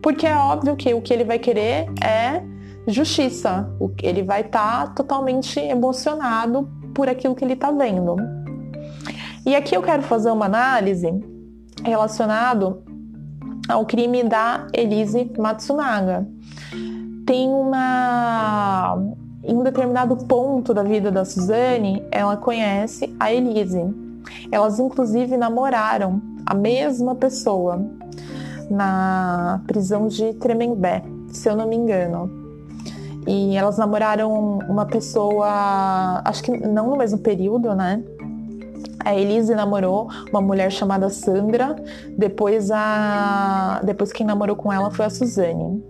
Porque 0.02 0.26
é 0.26 0.36
óbvio 0.36 0.76
que 0.76 0.94
o 0.94 1.02
que 1.02 1.14
ele 1.14 1.24
vai 1.24 1.38
querer 1.38 1.88
é 2.04 2.42
justiça. 2.88 3.70
Ele 4.02 4.24
vai 4.24 4.42
estar 4.42 4.88
tá 4.88 4.94
totalmente 4.94 5.60
emocionado 5.60 6.70
por 6.94 7.08
aquilo 7.08 7.36
que 7.36 7.44
ele 7.44 7.54
está 7.54 7.72
vendo. 7.72 8.16
E 9.46 9.56
aqui 9.56 9.76
eu 9.76 9.82
quero 9.82 10.04
fazer 10.04 10.32
uma 10.32 10.46
análise 10.46 11.08
relacionado 11.84 12.84
ao 13.68 13.86
crime 13.86 14.24
da 14.24 14.68
Elise 14.74 15.32
Matsunaga. 15.38 16.28
Tem 17.26 17.50
uma 17.50 18.98
em 19.44 19.56
um 19.56 19.64
determinado 19.64 20.16
ponto 20.18 20.72
da 20.74 20.84
vida 20.84 21.10
da 21.10 21.26
Suzane, 21.26 22.06
ela 22.12 22.38
conhece 22.38 23.16
a 23.20 23.34
Elise. 23.34 23.84
Elas 24.52 24.80
inclusive 24.80 25.36
namoraram 25.36 26.22
a 26.46 26.54
mesma 26.54 27.16
pessoa 27.16 27.84
na 28.70 29.62
prisão 29.66 30.08
de 30.08 30.34
Tremembé, 30.36 31.04
se 31.30 31.50
eu 31.50 31.56
não 31.56 31.68
me 31.68 31.76
engano. 31.76 32.41
E 33.28 33.56
elas 33.56 33.78
namoraram 33.78 34.60
uma 34.68 34.86
pessoa, 34.86 36.22
acho 36.26 36.44
que 36.44 36.52
não 36.52 36.90
no 36.90 36.98
mesmo 36.98 37.20
período, 37.20 37.76
né? 37.76 38.04
A 39.04 39.16
Elise 39.16 39.54
namorou 39.56 40.10
uma 40.30 40.42
mulher 40.42 40.72
chamada 40.72 41.10
Sandra, 41.10 41.76
depois 42.18 42.70
a 42.72 43.82
depois 43.84 44.12
quem 44.12 44.26
namorou 44.26 44.56
com 44.56 44.72
ela 44.72 44.92
foi 44.92 45.06
a 45.06 45.10
Suzane. 45.10 45.84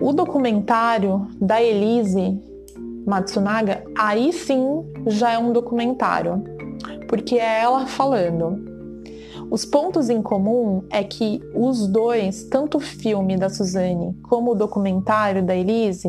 O 0.00 0.12
documentário 0.12 1.28
da 1.40 1.62
Elise 1.62 2.40
Matsunaga, 3.06 3.84
aí 3.98 4.32
sim 4.32 4.84
já 5.06 5.32
é 5.32 5.38
um 5.38 5.52
documentário, 5.52 6.42
porque 7.08 7.36
é 7.36 7.62
ela 7.62 7.86
falando. 7.86 8.69
Os 9.50 9.64
pontos 9.64 10.08
em 10.08 10.22
comum 10.22 10.84
é 10.90 11.02
que 11.02 11.42
os 11.52 11.88
dois, 11.88 12.44
tanto 12.44 12.78
o 12.78 12.80
filme 12.80 13.36
da 13.36 13.50
Suzane 13.50 14.16
como 14.22 14.52
o 14.52 14.54
documentário 14.54 15.44
da 15.44 15.56
Elise, 15.56 16.08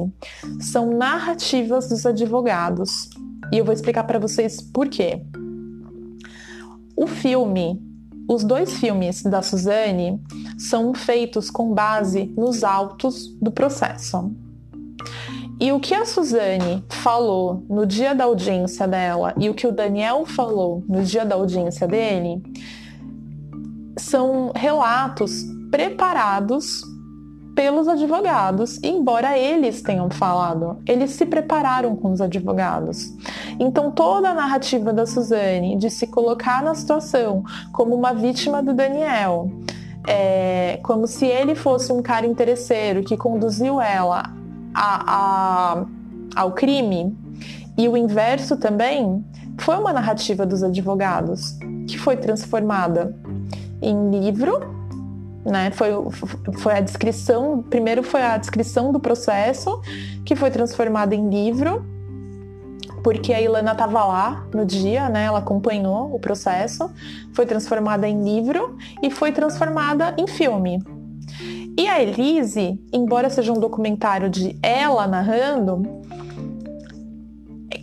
são 0.60 0.92
narrativas 0.92 1.90
dos 1.90 2.06
advogados. 2.06 3.10
E 3.52 3.58
eu 3.58 3.66
vou 3.66 3.74
explicar 3.74 4.04
para 4.04 4.20
vocês 4.20 4.62
por 4.62 4.88
quê. 4.88 5.24
O 6.96 7.08
filme, 7.08 7.82
os 8.30 8.44
dois 8.44 8.74
filmes 8.74 9.24
da 9.24 9.42
Suzane 9.42 10.22
são 10.60 10.94
feitos 10.94 11.50
com 11.50 11.74
base 11.74 12.32
nos 12.38 12.64
autos 12.64 13.36
do 13.42 13.50
processo. 13.50 14.32
E 15.60 15.72
o 15.72 15.80
que 15.80 15.96
a 15.96 16.06
Suzane 16.06 16.84
falou 16.90 17.64
no 17.68 17.88
dia 17.88 18.14
da 18.14 18.26
audiência 18.26 18.88
dela 18.88 19.34
e 19.38 19.50
o 19.50 19.54
que 19.56 19.66
o 19.66 19.72
Daniel 19.72 20.28
falou 20.28 20.84
no 20.88 21.04
dia 21.04 21.26
da 21.26 21.36
audiência 21.36 21.88
dele 21.88 22.42
são 23.98 24.52
relatos 24.56 25.44
preparados 25.70 26.82
pelos 27.56 27.88
advogados, 27.88 28.80
embora 28.82 29.38
eles 29.38 29.82
tenham 29.82 30.10
falado, 30.10 30.80
eles 30.88 31.12
se 31.12 31.26
prepararam 31.26 31.96
com 31.96 32.12
os 32.12 32.22
advogados. 32.22 33.14
Então 33.60 33.92
toda 33.92 34.30
a 34.30 34.34
narrativa 34.34 34.94
da 34.94 35.06
Suzane 35.06 35.76
de 35.78 35.90
se 35.90 36.08
colocar 36.08 36.64
na 36.64 36.74
situação 36.74 37.44
como 37.74 37.94
uma 37.94 38.14
vítima 38.14 38.64
do 38.64 38.74
Daniel, 38.74 39.52
é, 40.08 40.80
como 40.84 41.06
se 41.08 41.26
ele 41.26 41.54
fosse 41.54 41.92
um 41.92 42.02
cara 42.02 42.26
interesseiro 42.26 43.04
que 43.04 43.18
conduziu 43.18 43.82
ela 43.82 44.24
a, 44.74 45.14
a, 45.14 45.86
ao 46.36 46.54
crime, 46.54 47.16
e 47.78 47.88
o 47.88 47.98
inverso 47.98 48.58
também, 48.58 49.24
foi 49.60 49.76
uma 49.78 49.94
narrativa 49.94 50.46
dos 50.46 50.64
advogados 50.64 51.58
que 51.88 51.98
foi 51.98 52.18
transformada 52.18 53.16
em 53.82 54.10
livro, 54.12 54.60
né? 55.46 55.72
Foi, 55.72 55.90
foi 56.60 56.74
a 56.74 56.82
descrição, 56.82 57.64
primeiro 57.64 58.04
foi 58.04 58.22
a 58.22 58.38
descrição 58.38 58.92
do 58.92 59.00
processo, 59.00 59.82
que 60.26 60.36
foi 60.36 60.52
transformada 60.52 61.16
em 61.16 61.30
livro, 61.30 61.84
porque 63.04 63.34
a 63.34 63.42
Ilana 63.42 63.72
estava 63.72 64.06
lá 64.06 64.46
no 64.54 64.66
dia, 64.66 65.10
né? 65.10 65.26
Ela 65.26 65.40
acompanhou 65.40 66.14
o 66.14 66.20
processo, 66.20 66.92
foi 67.34 67.46
transformada 67.46 68.08
em 68.08 68.24
livro 68.24 68.78
e 69.02 69.10
foi 69.10 69.32
transformada 69.32 70.14
em 70.18 70.28
filme. 70.28 70.80
E 71.78 71.88
a 71.88 72.02
Elise, 72.02 72.80
embora 72.94 73.30
seja 73.30 73.52
um 73.52 73.60
documentário 73.60 74.30
de 74.30 74.56
ela 74.62 75.08
narrando, 75.08 75.82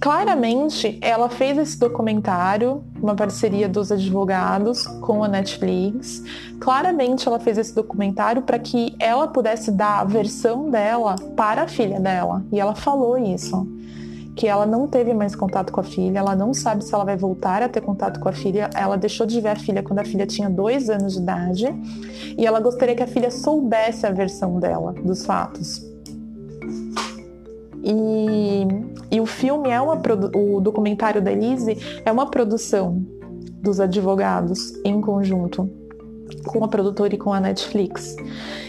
claramente 0.01 0.99
ela 1.01 1.29
fez 1.29 1.59
esse 1.59 1.79
documentário, 1.79 2.85
uma 3.01 3.15
parceria 3.15 3.69
dos 3.69 3.91
advogados 3.91 4.87
com 4.87 5.23
a 5.25 5.29
Netflix. 5.29 6.23
Claramente 6.61 7.27
ela 7.27 7.39
fez 7.39 7.59
esse 7.59 7.75
documentário 7.75 8.43
para 8.43 8.59
que 8.59 8.95
ela 8.99 9.29
pudesse 9.29 9.70
dar 9.70 10.01
a 10.01 10.05
versão 10.05 10.70
dela 10.70 11.16
para 11.37 11.62
a 11.62 11.68
filha 11.68 12.01
dela. 12.01 12.45
E 12.53 12.61
ela 12.61 12.75
falou 12.75 13.18
isso. 13.18 13.66
Que 14.37 14.47
ela 14.47 14.64
não 14.64 14.87
teve 14.87 15.12
mais 15.12 15.35
contato 15.35 15.72
com 15.72 15.81
a 15.81 15.85
filha, 15.85 16.20
ela 16.20 16.37
não 16.37 16.55
sabe 16.55 16.85
se 16.85 16.95
ela 16.95 17.05
vai 17.05 17.16
voltar 17.16 17.61
a 17.61 17.68
ter 17.68 17.81
contato 17.81 18.20
com 18.20 18.29
a 18.29 18.33
filha. 18.33 18.70
Ela 18.72 18.97
deixou 18.97 19.27
de 19.27 19.41
ver 19.41 19.49
a 19.49 19.57
filha 19.57 19.83
quando 19.83 19.99
a 19.99 20.05
filha 20.05 20.27
tinha 20.27 20.49
dois 20.49 20.89
anos 20.89 21.14
de 21.14 21.18
idade 21.18 21.66
e 22.37 22.47
ela 22.47 22.61
gostaria 22.61 22.95
que 22.95 23.03
a 23.03 23.07
filha 23.07 23.33
soubesse 23.33 24.07
a 24.07 24.12
versão 24.12 24.61
dela 24.61 24.93
dos 24.93 25.27
fatos. 25.27 25.83
E, 27.83 28.66
e 29.11 29.20
o 29.20 29.26
filme 29.26 29.70
é 29.70 29.81
uma 29.81 30.01
o 30.35 30.61
documentário 30.61 31.22
da 31.22 31.33
Elise 31.33 31.79
é 32.05 32.11
uma 32.11 32.31
produção 32.31 33.05
dos 33.62 33.81
advogados 33.81 34.72
em 34.85 35.01
conjunto 35.01 35.70
com 36.47 36.64
a 36.64 36.68
produtora 36.68 37.14
e 37.14 37.18
com 37.18 37.33
a 37.33 37.41
Netflix. 37.41 38.16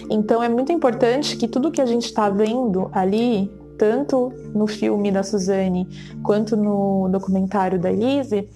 Então 0.09 0.41
é 0.41 0.49
muito 0.49 0.71
importante 0.71 1.35
que 1.35 1.47
tudo 1.47 1.71
que 1.71 1.81
a 1.81 1.85
gente 1.85 2.05
está 2.05 2.29
vendo 2.29 2.89
ali, 2.91 3.51
tanto 3.77 4.31
no 4.53 4.67
filme 4.67 5.11
da 5.11 5.23
Suzane 5.23 5.87
quanto 6.23 6.55
no 6.55 7.09
documentário 7.09 7.79
da 7.79 7.91
Elise, 7.91 8.49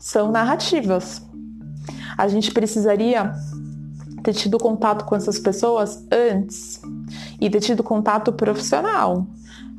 são 0.00 0.30
narrativas. 0.30 1.22
A 2.16 2.28
gente 2.28 2.52
precisaria 2.52 3.32
ter 4.22 4.34
tido 4.34 4.58
contato 4.58 5.04
com 5.04 5.16
essas 5.16 5.38
pessoas 5.38 6.04
antes 6.10 6.80
e 7.40 7.50
ter 7.50 7.60
tido 7.60 7.82
contato 7.82 8.32
profissional, 8.32 9.26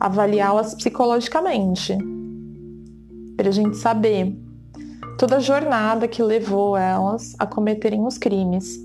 avaliá-las 0.04 0.76
psicologicamente, 0.76 1.98
para 3.38 3.48
a 3.48 3.52
gente 3.54 3.78
saber 3.78 4.38
toda 5.18 5.38
a 5.38 5.40
jornada 5.40 6.10
que 6.10 6.22
levou 6.22 6.76
elas 6.76 7.34
a 7.40 7.46
cometerem 7.46 8.06
os 8.06 8.18
crimes. 8.18 8.78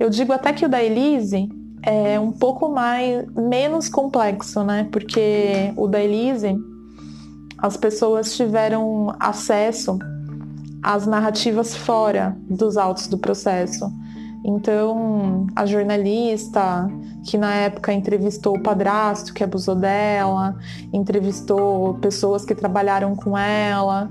Eu 0.00 0.08
digo 0.08 0.32
até 0.32 0.54
que 0.54 0.64
o 0.64 0.70
da 0.70 0.82
Elise 0.82 1.50
é 1.82 2.18
um 2.18 2.32
pouco 2.32 2.70
mais 2.70 3.26
menos 3.34 3.90
complexo, 3.90 4.64
né? 4.64 4.88
Porque 4.90 5.74
o 5.76 5.86
da 5.86 6.00
Elise 6.02 6.56
as 7.58 7.76
pessoas 7.76 8.34
tiveram 8.34 9.14
acesso 9.20 9.98
às 10.82 11.06
narrativas 11.06 11.76
fora 11.76 12.34
dos 12.48 12.78
autos 12.78 13.06
do 13.06 13.18
processo. 13.18 13.92
Então, 14.44 15.46
a 15.56 15.66
jornalista 15.66 16.88
que 17.24 17.36
na 17.36 17.52
época 17.54 17.92
entrevistou 17.92 18.56
o 18.56 18.62
padrasto 18.62 19.34
que 19.34 19.42
abusou 19.42 19.74
dela, 19.74 20.56
entrevistou 20.92 21.94
pessoas 21.94 22.44
que 22.44 22.54
trabalharam 22.54 23.16
com 23.16 23.36
ela, 23.36 24.10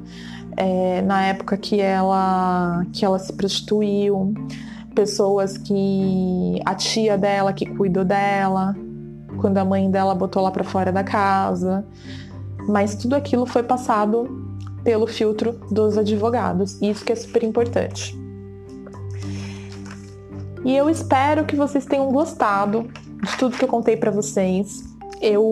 é, 0.58 1.02
na 1.02 1.26
época 1.28 1.58
que 1.58 1.80
ela, 1.80 2.86
que 2.92 3.06
ela 3.06 3.18
se 3.20 3.32
prostituiu, 3.34 4.34
pessoas 4.94 5.58
que 5.58 6.62
a 6.66 6.76
tia 6.76 7.18
dela 7.18 7.54
que 7.54 7.66
cuidou 7.66 8.04
dela, 8.04 8.76
quando 9.40 9.58
a 9.58 9.66
mãe 9.66 9.90
dela 9.90 10.16
botou 10.16 10.42
lá 10.42 10.52
para 10.52 10.64
fora 10.64 10.92
da 10.92 11.04
casa. 11.04 11.86
Mas 12.68 12.96
tudo 12.96 13.16
aquilo 13.16 13.46
foi 13.46 13.64
passado 13.64 14.44
pelo 14.84 15.08
filtro 15.08 15.54
dos 15.72 15.98
advogados, 15.98 16.82
isso 16.82 17.04
que 17.04 17.12
é 17.12 17.16
super 17.16 17.44
importante. 17.44 18.25
E 20.66 20.76
eu 20.76 20.90
espero 20.90 21.46
que 21.46 21.56
vocês 21.56 21.86
tenham 21.86 22.12
gostado 22.12 22.90
de 23.24 23.38
tudo 23.38 23.56
que 23.56 23.64
eu 23.64 23.70
contei 23.70 23.96
para 23.96 24.10
vocês. 24.10 24.84
Eu 25.22 25.52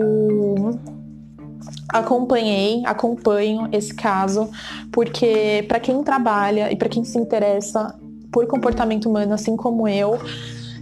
acompanhei, 1.88 2.84
acompanho 2.84 3.70
esse 3.72 3.94
caso, 3.94 4.50
porque 4.92 5.64
para 5.68 5.80
quem 5.80 6.04
trabalha 6.04 6.72
e 6.72 6.76
para 6.76 6.90
quem 6.90 7.04
se 7.04 7.20
interessa 7.20 7.96
por 8.32 8.48
comportamento 8.48 9.08
humano, 9.08 9.36
assim 9.36 9.56
como 9.56 9.88
eu, 9.88 10.18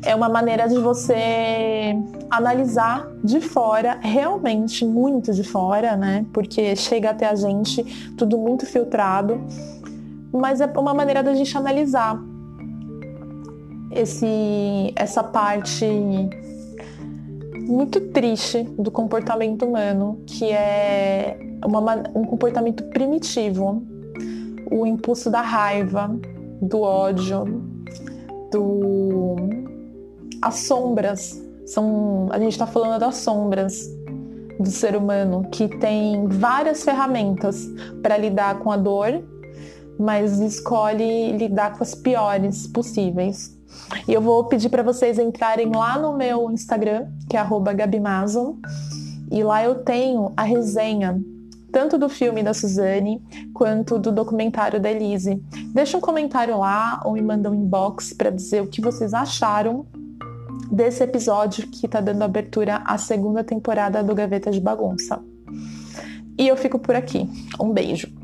é 0.02 0.16
uma 0.16 0.30
maneira 0.30 0.66
de 0.70 0.78
você 0.78 1.94
analisar 2.30 3.06
de 3.22 3.42
fora, 3.42 4.00
realmente 4.02 4.86
muito 4.86 5.34
de 5.34 5.44
fora, 5.44 5.98
né? 5.98 6.26
Porque 6.32 6.74
chega 6.78 7.10
até 7.10 7.28
a 7.28 7.36
gente 7.36 7.84
tudo 8.16 8.38
muito 8.38 8.66
filtrado, 8.66 9.42
mas 10.32 10.62
é 10.62 10.68
uma 10.68 10.94
maneira 10.94 11.22
da 11.22 11.36
gente 11.36 11.56
analisar 11.58 12.31
esse, 13.92 14.94
essa 14.96 15.24
parte 15.24 15.86
muito 17.68 18.02
triste 18.10 18.64
do 18.78 18.92
comportamento 18.92 19.66
humano, 19.66 20.22
que 20.26 20.52
é 20.52 21.38
uma, 21.66 22.04
um 22.16 22.26
comportamento 22.26 22.84
primitivo, 22.86 23.84
o 24.70 24.86
impulso 24.86 25.30
da 25.30 25.42
raiva, 25.42 26.10
do 26.62 26.82
ódio, 26.82 27.46
do 28.52 29.36
as 30.42 30.56
sombras 30.56 31.42
são 31.66 32.28
a 32.32 32.40
gente 32.40 32.54
está 32.54 32.66
falando 32.66 33.00
das 33.00 33.18
sombras 33.18 33.88
do 34.60 34.70
ser 34.70 34.96
humano 34.96 35.48
que 35.52 35.68
tem 35.68 36.28
várias 36.28 36.84
ferramentas 36.84 37.68
para 38.02 38.18
lidar 38.18 38.60
com 38.60 38.72
a 38.72 38.78
dor, 38.78 39.24
mas 40.00 40.40
escolhe 40.40 41.32
lidar 41.38 41.78
com 41.78 41.84
as 41.84 41.96
piores 41.96 42.68
possíveis. 42.68 43.58
E 44.08 44.14
eu 44.14 44.22
vou 44.22 44.46
pedir 44.46 44.70
para 44.70 44.84
vocês 44.84 45.20
entrarem 45.20 45.70
lá 45.70 45.98
no 45.98 46.16
meu 46.16 46.50
Instagram, 46.52 47.08
que 47.30 47.38
é 47.38 47.44
@gabimazo, 47.76 48.58
e 49.32 49.44
lá 49.44 49.64
eu 49.64 49.76
tenho 49.76 50.32
a 50.36 50.44
resenha 50.44 51.20
tanto 51.72 51.98
do 51.98 52.10
filme 52.10 52.44
da 52.44 52.54
Suzane 52.54 53.22
quanto 53.54 53.98
do 53.98 54.12
documentário 54.12 54.80
da 54.80 54.92
Elise. 54.92 55.42
Deixa 55.74 55.98
um 55.98 56.02
comentário 56.02 56.58
lá 56.58 57.02
ou 57.06 57.14
me 57.14 57.22
manda 57.22 57.50
um 57.50 57.56
inbox 57.56 58.14
para 58.14 58.30
dizer 58.30 58.62
o 58.62 58.68
que 58.68 58.82
vocês 58.82 59.14
acharam 59.14 59.86
desse 60.70 61.04
episódio 61.04 61.68
que 61.68 61.86
está 61.86 62.02
dando 62.02 62.24
abertura 62.24 62.82
à 62.86 62.98
segunda 62.98 63.44
temporada 63.44 64.04
do 64.04 64.14
Gaveta 64.14 64.52
de 64.52 64.60
Bagunça. 64.60 65.22
E 66.38 66.48
eu 66.48 66.58
fico 66.58 66.80
por 66.80 66.96
aqui. 66.96 67.30
Um 67.60 67.72
beijo. 67.72 68.21